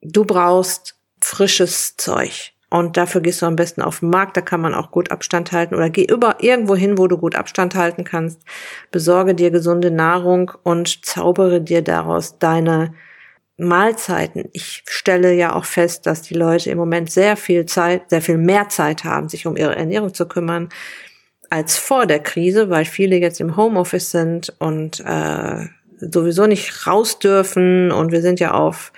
Du 0.00 0.24
brauchst 0.24 0.96
frisches 1.20 1.96
Zeug. 1.96 2.52
Und 2.70 2.96
dafür 2.96 3.22
gehst 3.22 3.40
du 3.40 3.46
am 3.46 3.56
besten 3.56 3.80
auf 3.80 4.00
den 4.00 4.10
Markt, 4.10 4.36
da 4.36 4.42
kann 4.42 4.60
man 4.60 4.74
auch 4.74 4.90
gut 4.90 5.10
Abstand 5.10 5.52
halten 5.52 5.74
oder 5.74 5.88
geh 5.88 6.04
über 6.04 6.36
irgendwo 6.40 6.76
hin, 6.76 6.98
wo 6.98 7.06
du 7.06 7.16
gut 7.16 7.34
Abstand 7.34 7.74
halten 7.74 8.04
kannst. 8.04 8.42
Besorge 8.90 9.34
dir 9.34 9.50
gesunde 9.50 9.90
Nahrung 9.90 10.52
und 10.64 11.04
zaubere 11.06 11.62
dir 11.62 11.82
daraus 11.82 12.38
deine 12.38 12.94
Mahlzeiten. 13.56 14.50
Ich 14.52 14.84
stelle 14.86 15.32
ja 15.32 15.54
auch 15.54 15.64
fest, 15.64 16.06
dass 16.06 16.20
die 16.20 16.34
Leute 16.34 16.70
im 16.70 16.76
Moment 16.76 17.10
sehr 17.10 17.36
viel 17.38 17.64
Zeit, 17.64 18.10
sehr 18.10 18.22
viel 18.22 18.38
mehr 18.38 18.68
Zeit 18.68 19.02
haben, 19.02 19.30
sich 19.30 19.46
um 19.46 19.56
ihre 19.56 19.74
Ernährung 19.74 20.12
zu 20.12 20.28
kümmern, 20.28 20.68
als 21.48 21.78
vor 21.78 22.04
der 22.04 22.20
Krise, 22.20 22.68
weil 22.68 22.84
viele 22.84 23.16
jetzt 23.16 23.40
im 23.40 23.56
Homeoffice 23.56 24.10
sind 24.10 24.54
und 24.58 25.00
äh, 25.00 25.66
sowieso 26.00 26.46
nicht 26.46 26.86
raus 26.86 27.18
dürfen 27.18 27.90
und 27.92 28.12
wir 28.12 28.22
sind 28.22 28.40
ja 28.40 28.52
auf, 28.52 28.92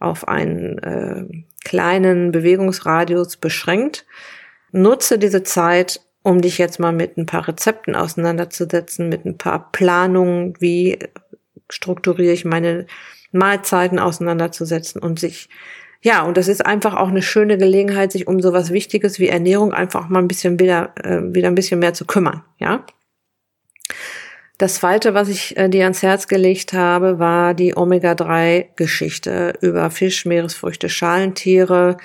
auf 0.00 0.28
einen 0.28 0.78
äh, 0.78 1.24
kleinen 1.64 2.32
Bewegungsradius 2.32 3.36
beschränkt. 3.36 4.06
Nutze 4.72 5.18
diese 5.18 5.42
Zeit, 5.42 6.00
um 6.22 6.40
dich 6.40 6.58
jetzt 6.58 6.80
mal 6.80 6.92
mit 6.92 7.16
ein 7.16 7.26
paar 7.26 7.46
Rezepten 7.46 7.94
auseinanderzusetzen, 7.94 9.08
mit 9.08 9.24
ein 9.24 9.38
paar 9.38 9.70
Planungen, 9.72 10.54
wie 10.58 10.98
strukturiere 11.70 12.32
ich 12.32 12.44
meine 12.44 12.86
Mahlzeiten 13.32 13.98
auseinanderzusetzen 13.98 15.00
und 15.00 15.18
sich 15.18 15.48
ja, 16.04 16.22
und 16.22 16.36
das 16.36 16.48
ist 16.48 16.66
einfach 16.66 16.94
auch 16.94 17.08
eine 17.08 17.22
schöne 17.22 17.56
Gelegenheit, 17.56 18.12
sich 18.12 18.28
um 18.28 18.42
sowas 18.42 18.70
Wichtiges 18.70 19.18
wie 19.18 19.28
Ernährung 19.28 19.72
einfach 19.72 20.10
mal 20.10 20.18
ein 20.18 20.28
bisschen 20.28 20.60
wieder, 20.60 20.92
äh, 21.02 21.22
wieder 21.34 21.48
ein 21.48 21.54
bisschen 21.54 21.80
mehr 21.80 21.94
zu 21.94 22.04
kümmern, 22.04 22.44
ja. 22.58 22.84
Das 24.58 24.74
zweite, 24.76 25.14
was 25.14 25.28
ich 25.28 25.56
äh, 25.56 25.68
dir 25.68 25.82
ans 25.82 26.02
Herz 26.02 26.28
gelegt 26.28 26.72
habe, 26.72 27.18
war 27.18 27.54
die 27.54 27.76
Omega-3-Geschichte 27.76 29.54
über 29.60 29.90
Fisch, 29.90 30.26
Meeresfrüchte, 30.26 30.88
Schalentiere 30.88 31.96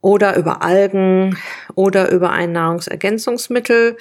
oder 0.00 0.36
über 0.36 0.62
Algen 0.62 1.38
oder 1.74 2.10
über 2.10 2.30
ein 2.30 2.52
Nahrungsergänzungsmittel, 2.52 3.96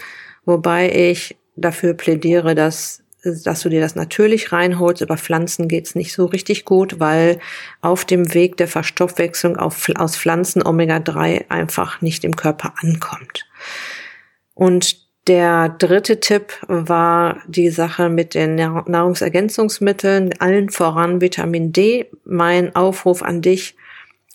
wobei 0.45 0.91
ich 0.91 1.37
dafür 1.55 1.93
plädiere, 1.93 2.55
dass 2.55 3.03
dass 3.23 3.61
du 3.61 3.69
dir 3.69 3.81
das 3.81 3.95
natürlich 3.95 4.51
reinholst. 4.51 5.01
Über 5.01 5.17
Pflanzen 5.17 5.67
geht's 5.67 5.95
nicht 5.95 6.13
so 6.13 6.25
richtig 6.25 6.65
gut, 6.65 6.99
weil 6.99 7.39
auf 7.81 8.05
dem 8.05 8.33
Weg 8.33 8.57
der 8.57 8.67
Verstoffwechslung 8.67 9.57
auf, 9.57 9.89
aus 9.95 10.15
Pflanzen 10.15 10.65
Omega-3 10.65 11.49
einfach 11.49 12.01
nicht 12.01 12.23
im 12.23 12.35
Körper 12.35 12.73
ankommt. 12.77 13.45
Und 14.53 15.06
der 15.27 15.69
dritte 15.69 16.19
Tipp 16.19 16.53
war 16.67 17.41
die 17.47 17.69
Sache 17.69 18.09
mit 18.09 18.33
den 18.33 18.55
Nahrungsergänzungsmitteln, 18.55 20.35
allen 20.39 20.69
voran 20.69 21.21
Vitamin 21.21 21.73
D. 21.73 22.09
Mein 22.23 22.75
Aufruf 22.75 23.21
an 23.21 23.41
dich, 23.41 23.75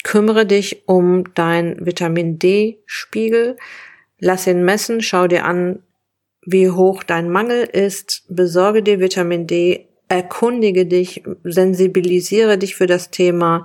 kümmere 0.04 0.46
dich 0.46 0.82
um 0.86 1.24
dein 1.34 1.84
Vitamin 1.84 2.38
D-Spiegel. 2.38 3.56
Lass 4.18 4.46
ihn 4.46 4.64
messen, 4.64 5.00
schau 5.00 5.26
dir 5.26 5.44
an, 5.44 5.82
wie 6.44 6.70
hoch 6.70 7.02
dein 7.02 7.30
Mangel 7.30 7.64
ist, 7.64 8.24
besorge 8.28 8.82
dir 8.82 9.00
Vitamin 9.00 9.46
D, 9.46 9.88
erkundige 10.08 10.86
dich, 10.86 11.22
sensibilisiere 11.42 12.58
dich 12.58 12.74
für 12.74 12.86
das 12.86 13.10
Thema. 13.10 13.64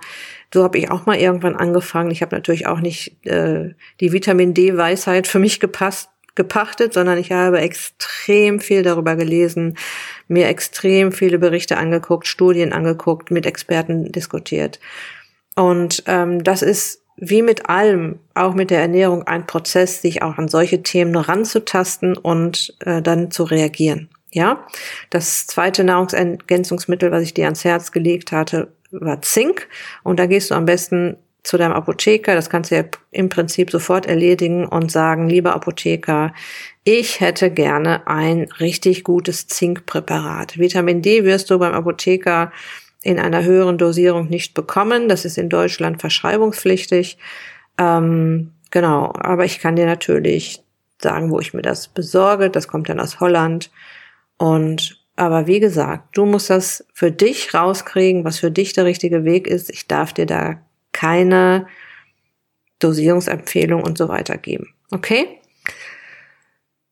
So 0.54 0.64
habe 0.64 0.78
ich 0.78 0.90
auch 0.90 1.06
mal 1.06 1.18
irgendwann 1.18 1.56
angefangen. 1.56 2.12
Ich 2.12 2.22
habe 2.22 2.36
natürlich 2.36 2.68
auch 2.68 2.80
nicht 2.80 3.26
äh, 3.26 3.74
die 4.00 4.14
Vitamin 4.14 4.54
D-Weisheit 4.54 5.28
für 5.28 5.40
mich 5.40 5.60
gepasst, 5.60 6.10
gepachtet, 6.38 6.94
sondern 6.94 7.18
ich 7.18 7.34
habe 7.34 7.60
extrem 7.60 8.62
viel 8.62 8.84
darüber 8.84 9.18
gelesen, 9.18 9.78
mir 10.30 10.48
extrem 10.48 11.12
viele 11.12 11.40
Berichte 11.40 11.78
angeguckt, 11.78 12.28
Studien 12.28 12.72
angeguckt, 12.72 13.30
mit 13.32 13.46
Experten 13.46 14.10
diskutiert. 14.14 14.80
Und 15.56 16.04
ähm, 16.08 16.44
das 16.44 16.62
ist 16.62 17.02
wie 17.18 17.42
mit 17.42 17.68
allem, 17.68 18.20
auch 18.36 18.54
mit 18.54 18.70
der 18.70 18.80
Ernährung, 18.80 19.24
ein 19.24 19.48
Prozess, 19.48 20.02
sich 20.02 20.22
auch 20.22 20.38
an 20.38 20.48
solche 20.48 20.84
Themen 20.84 21.16
ranzutasten 21.16 22.16
und 22.16 22.76
äh, 22.86 23.02
dann 23.02 23.32
zu 23.32 23.44
reagieren. 23.44 24.08
Ja, 24.32 24.68
das 25.10 25.48
zweite 25.48 25.84
Nahrungsergänzungsmittel, 25.84 27.12
was 27.12 27.24
ich 27.24 27.34
dir 27.34 27.46
ans 27.46 27.64
Herz 27.64 27.92
gelegt 27.92 28.32
hatte, 28.32 28.72
war 28.92 29.22
Zink. 29.24 29.68
Und 30.04 30.20
da 30.20 30.28
gehst 30.28 30.52
du 30.52 30.56
am 30.56 30.66
besten 30.66 31.18
zu 31.48 31.58
deinem 31.58 31.72
Apotheker, 31.72 32.36
das 32.36 32.50
kannst 32.50 32.72
du 32.72 32.76
ja 32.76 32.84
im 33.12 33.30
Prinzip 33.30 33.72
sofort 33.72 34.06
erledigen 34.06 34.66
und 34.66 34.92
sagen, 34.92 35.30
lieber 35.30 35.56
Apotheker, 35.56 36.34
ich 36.84 37.22
hätte 37.22 37.50
gerne 37.52 38.06
ein 38.06 38.50
richtig 38.60 39.06
gutes 39.06 39.48
Zinkpräparat. 39.48 40.58
Vitamin 40.58 41.02
D 41.02 41.24
wirst 41.24 41.50
du 41.50 41.58
beim 41.58 41.74
Apotheker 41.74 42.52
in 43.02 43.18
einer 43.18 43.46
höheren 43.46 43.78
Dosierung 43.78 44.28
nicht 44.28 44.56
bekommen. 44.56 45.08
Das 45.08 45.24
ist 45.24 45.38
in 45.38 45.48
Deutschland 45.48 46.02
verschreibungspflichtig. 46.02 47.18
Ähm, 47.78 48.52
genau, 48.70 49.14
aber 49.18 49.46
ich 49.46 49.60
kann 49.60 49.78
dir 49.78 49.86
natürlich 49.86 50.62
sagen, 51.02 51.32
wo 51.32 51.40
ich 51.40 51.54
mir 51.54 51.62
das 51.62 51.88
besorge. 51.88 52.50
Das 52.50 52.68
kommt 52.68 52.90
dann 52.90 53.00
aus 53.00 53.22
Holland. 53.22 53.72
Und 54.38 55.02
Aber 55.16 55.48
wie 55.48 55.62
gesagt, 55.62 56.18
du 56.18 56.26
musst 56.26 56.50
das 56.50 56.86
für 56.94 57.10
dich 57.10 57.54
rauskriegen, 57.54 58.26
was 58.26 58.40
für 58.40 58.52
dich 58.52 58.74
der 58.74 58.84
richtige 58.84 59.24
Weg 59.24 59.48
ist. 59.48 59.70
Ich 59.70 59.88
darf 59.88 60.12
dir 60.12 60.26
da 60.26 60.60
keine 60.98 61.68
Dosierungsempfehlung 62.80 63.84
und 63.84 64.00
so 64.00 64.10
weiter 64.10 64.38
geben. 64.38 64.74
Okay? 64.90 65.40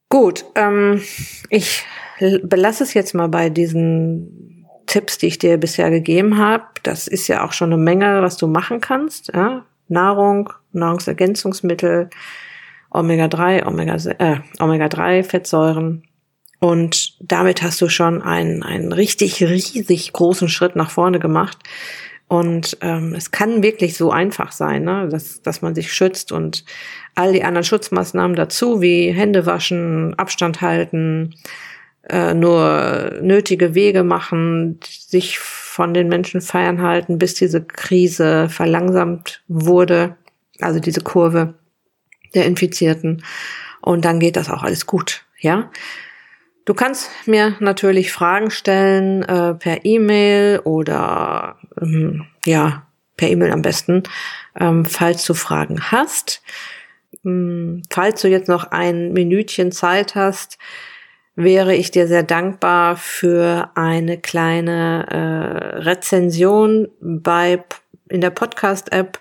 Gut, 0.09 0.45
ähm, 0.53 1.01
ich 1.49 1.83
belasse 2.43 2.83
es 2.83 2.93
jetzt 2.93 3.15
mal 3.15 3.29
bei 3.29 3.49
diesen 3.49 4.67
Tipps, 4.85 5.17
die 5.17 5.25
ich 5.27 5.39
dir 5.39 5.57
bisher 5.57 5.89
gegeben 5.89 6.37
habe. 6.37 6.65
Das 6.83 7.07
ist 7.07 7.27
ja 7.27 7.43
auch 7.43 7.51
schon 7.51 7.73
eine 7.73 7.81
Menge, 7.81 8.21
was 8.21 8.37
du 8.37 8.45
machen 8.45 8.79
kannst. 8.79 9.31
Ja? 9.33 9.65
Nahrung, 9.87 10.53
Nahrungsergänzungsmittel, 10.71 12.11
Omega-3, 12.91 13.65
Omega, 13.65 13.95
äh, 14.19 14.37
Omega-3, 14.59 15.23
Fettsäuren. 15.23 16.03
Und 16.59 17.17
damit 17.19 17.63
hast 17.63 17.81
du 17.81 17.89
schon 17.89 18.21
einen, 18.21 18.61
einen 18.61 18.91
richtig 18.91 19.41
riesig 19.41 20.13
großen 20.13 20.47
Schritt 20.47 20.75
nach 20.75 20.91
vorne 20.91 21.17
gemacht. 21.17 21.57
Und 22.27 22.77
ähm, 22.81 23.13
es 23.15 23.29
kann 23.29 23.61
wirklich 23.61 23.95
so 23.95 24.11
einfach 24.11 24.51
sein, 24.51 24.83
ne? 24.83 25.07
dass, 25.09 25.41
dass 25.43 25.61
man 25.61 25.75
sich 25.75 25.93
schützt 25.93 26.31
und 26.31 26.65
all 27.13 27.33
die 27.33 27.43
anderen 27.43 27.63
Schutzmaßnahmen 27.63 28.35
dazu, 28.35 28.81
wie 28.81 29.11
Hände 29.11 29.45
waschen, 29.45 30.15
Abstand 30.15 30.61
halten, 30.61 31.35
äh, 32.09 32.33
nur 32.33 33.19
nötige 33.21 33.75
Wege 33.75 34.03
machen, 34.03 34.79
sich 34.83 35.37
von 35.39 35.93
den 35.93 36.07
Menschen 36.07 36.41
feiern 36.41 36.81
halten, 36.81 37.19
bis 37.19 37.35
diese 37.35 37.63
Krise 37.63 38.49
verlangsamt 38.49 39.43
wurde, 39.47 40.15
also 40.61 40.79
diese 40.79 41.01
Kurve 41.01 41.53
der 42.33 42.45
Infizierten. 42.45 43.23
Und 43.81 44.03
dann 44.03 44.19
geht 44.19 44.35
das 44.35 44.49
auch 44.49 44.63
alles 44.63 44.87
gut, 44.87 45.25
ja. 45.39 45.69
Du 46.65 46.73
kannst 46.73 47.11
mir 47.27 47.55
natürlich 47.59 48.11
Fragen 48.11 48.49
stellen 48.49 49.21
äh, 49.21 49.53
per 49.53 49.85
E-Mail 49.85 50.61
oder 50.63 51.57
ähm, 51.81 52.25
ja, 52.45 52.85
per 53.17 53.29
E-Mail 53.29 53.51
am 53.51 53.61
besten, 53.61 54.03
ähm, 54.59 54.85
falls 54.85 55.25
du 55.25 55.33
Fragen 55.33 55.91
hast. 55.91 56.41
Ähm, 57.23 57.83
falls 57.89 58.21
du 58.21 58.27
jetzt 58.27 58.49
noch 58.49 58.71
ein 58.71 59.13
Minütchen 59.13 59.71
Zeit 59.71 60.15
hast, 60.15 60.57
wäre 61.35 61.75
ich 61.75 61.91
dir 61.91 62.07
sehr 62.07 62.23
dankbar 62.23 62.95
für 62.95 63.71
eine 63.75 64.17
kleine 64.17 65.05
äh, 65.09 65.77
Rezension 65.79 66.89
bei 67.01 67.63
in 68.07 68.21
der 68.21 68.29
Podcast-App. 68.29 69.19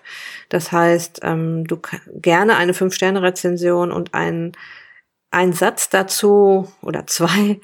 Das 0.49 0.71
heißt, 0.71 1.21
ähm, 1.23 1.65
du 1.65 1.79
gerne 2.13 2.55
eine 2.57 2.73
5-Sterne-Rezension 2.73 3.91
und 3.91 4.13
einen 4.13 4.53
ein 5.31 5.51
Satz 5.53 5.89
dazu 5.89 6.71
oder 6.81 7.07
zwei, 7.07 7.59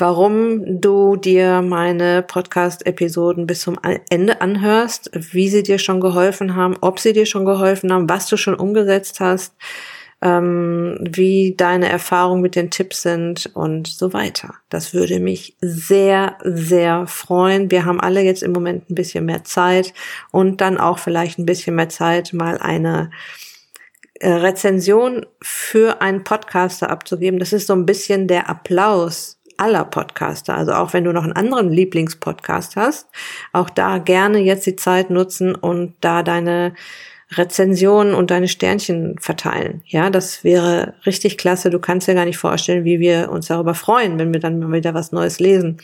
warum 0.00 0.80
du 0.80 1.16
dir 1.16 1.62
meine 1.62 2.22
Podcast-Episoden 2.22 3.46
bis 3.46 3.60
zum 3.60 3.78
Ende 4.08 4.40
anhörst, 4.40 5.10
wie 5.12 5.48
sie 5.48 5.62
dir 5.62 5.78
schon 5.78 6.00
geholfen 6.00 6.56
haben, 6.56 6.76
ob 6.80 6.98
sie 6.98 7.12
dir 7.12 7.26
schon 7.26 7.44
geholfen 7.44 7.92
haben, 7.92 8.08
was 8.08 8.26
du 8.26 8.36
schon 8.36 8.54
umgesetzt 8.54 9.20
hast, 9.20 9.54
ähm, 10.22 10.98
wie 11.00 11.54
deine 11.56 11.88
Erfahrungen 11.88 12.42
mit 12.42 12.56
den 12.56 12.70
Tipps 12.70 13.02
sind 13.02 13.50
und 13.54 13.86
so 13.86 14.12
weiter. 14.12 14.54
Das 14.68 14.92
würde 14.92 15.18
mich 15.18 15.56
sehr, 15.60 16.36
sehr 16.42 17.06
freuen. 17.06 17.70
Wir 17.70 17.84
haben 17.84 18.00
alle 18.00 18.22
jetzt 18.22 18.42
im 18.42 18.52
Moment 18.52 18.90
ein 18.90 18.94
bisschen 18.94 19.24
mehr 19.24 19.44
Zeit 19.44 19.94
und 20.30 20.60
dann 20.60 20.78
auch 20.78 20.98
vielleicht 20.98 21.38
ein 21.38 21.46
bisschen 21.46 21.74
mehr 21.76 21.88
Zeit, 21.88 22.32
mal 22.32 22.58
eine 22.58 23.10
äh, 24.20 24.30
Rezension 24.30 25.24
für 25.40 26.02
einen 26.02 26.24
Podcaster 26.24 26.90
abzugeben, 26.90 27.40
das 27.40 27.54
ist 27.54 27.66
so 27.66 27.72
ein 27.72 27.86
bisschen 27.86 28.28
der 28.28 28.50
Applaus 28.50 29.39
aller 29.60 29.84
Podcaster. 29.84 30.56
Also 30.56 30.72
auch 30.72 30.92
wenn 30.92 31.04
du 31.04 31.12
noch 31.12 31.24
einen 31.24 31.34
anderen 31.34 31.70
Lieblingspodcast 31.70 32.76
hast, 32.76 33.08
auch 33.52 33.70
da 33.70 33.98
gerne 33.98 34.38
jetzt 34.38 34.66
die 34.66 34.76
Zeit 34.76 35.10
nutzen 35.10 35.54
und 35.54 35.94
da 36.00 36.22
deine 36.22 36.74
Rezensionen 37.32 38.14
und 38.14 38.30
deine 38.30 38.48
Sternchen 38.48 39.16
verteilen. 39.20 39.82
Ja, 39.86 40.10
das 40.10 40.42
wäre 40.42 40.94
richtig 41.06 41.38
klasse. 41.38 41.70
Du 41.70 41.78
kannst 41.78 42.08
dir 42.08 42.14
gar 42.14 42.24
nicht 42.24 42.38
vorstellen, 42.38 42.84
wie 42.84 42.98
wir 42.98 43.30
uns 43.30 43.46
darüber 43.46 43.74
freuen, 43.74 44.18
wenn 44.18 44.32
wir 44.32 44.40
dann 44.40 44.58
mal 44.58 44.72
wieder 44.72 44.94
was 44.94 45.12
Neues 45.12 45.38
lesen 45.38 45.78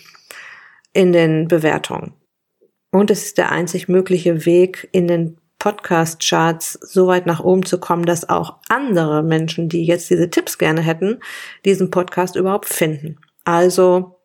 in 0.92 1.12
den 1.12 1.46
Bewertungen. 1.46 2.14
Und 2.90 3.10
es 3.10 3.26
ist 3.26 3.38
der 3.38 3.52
einzig 3.52 3.88
mögliche 3.88 4.46
Weg, 4.46 4.88
in 4.92 5.06
den 5.06 5.36
Podcast-Charts 5.58 6.78
so 6.82 7.06
weit 7.06 7.26
nach 7.26 7.40
oben 7.40 7.64
zu 7.64 7.78
kommen, 7.78 8.04
dass 8.04 8.28
auch 8.28 8.56
andere 8.68 9.22
Menschen, 9.22 9.68
die 9.68 9.84
jetzt 9.84 10.10
diese 10.10 10.30
Tipps 10.30 10.58
gerne 10.58 10.80
hätten, 10.80 11.20
diesen 11.64 11.90
Podcast 11.90 12.36
überhaupt 12.36 12.66
finden. 12.66 13.18
Also, 13.46 14.20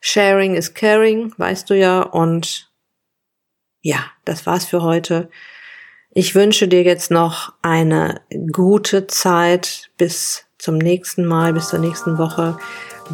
Sharing 0.00 0.56
is 0.56 0.74
Caring, 0.74 1.32
weißt 1.38 1.70
du 1.70 1.74
ja, 1.74 2.02
und 2.02 2.70
ja, 3.80 4.04
das 4.26 4.44
war's 4.46 4.66
für 4.66 4.82
heute. 4.82 5.30
Ich 6.10 6.34
wünsche 6.34 6.68
dir 6.68 6.82
jetzt 6.82 7.10
noch 7.10 7.54
eine 7.62 8.20
gute 8.52 9.06
Zeit 9.06 9.90
bis 9.96 10.44
zum 10.58 10.76
nächsten 10.76 11.24
Mal, 11.24 11.54
bis 11.54 11.68
zur 11.68 11.78
nächsten 11.78 12.18
Woche. 12.18 12.58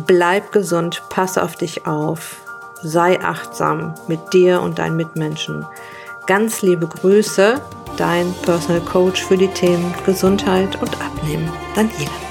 Bleib 0.08 0.50
gesund, 0.50 1.04
pass 1.08 1.38
auf 1.38 1.54
dich 1.54 1.86
auf, 1.86 2.42
sei 2.82 3.20
achtsam 3.20 3.94
mit 4.08 4.32
dir 4.32 4.60
und 4.60 4.80
deinen 4.80 4.96
Mitmenschen. 4.96 5.64
Ganz 6.26 6.62
liebe 6.62 6.88
Grüße, 6.88 7.60
dein 7.96 8.34
Personal 8.42 8.80
Coach 8.80 9.22
für 9.22 9.36
die 9.36 9.48
Themen 9.48 9.94
Gesundheit 10.04 10.82
und 10.82 11.00
Abnehmen, 11.00 11.48
Daniela. 11.76 12.27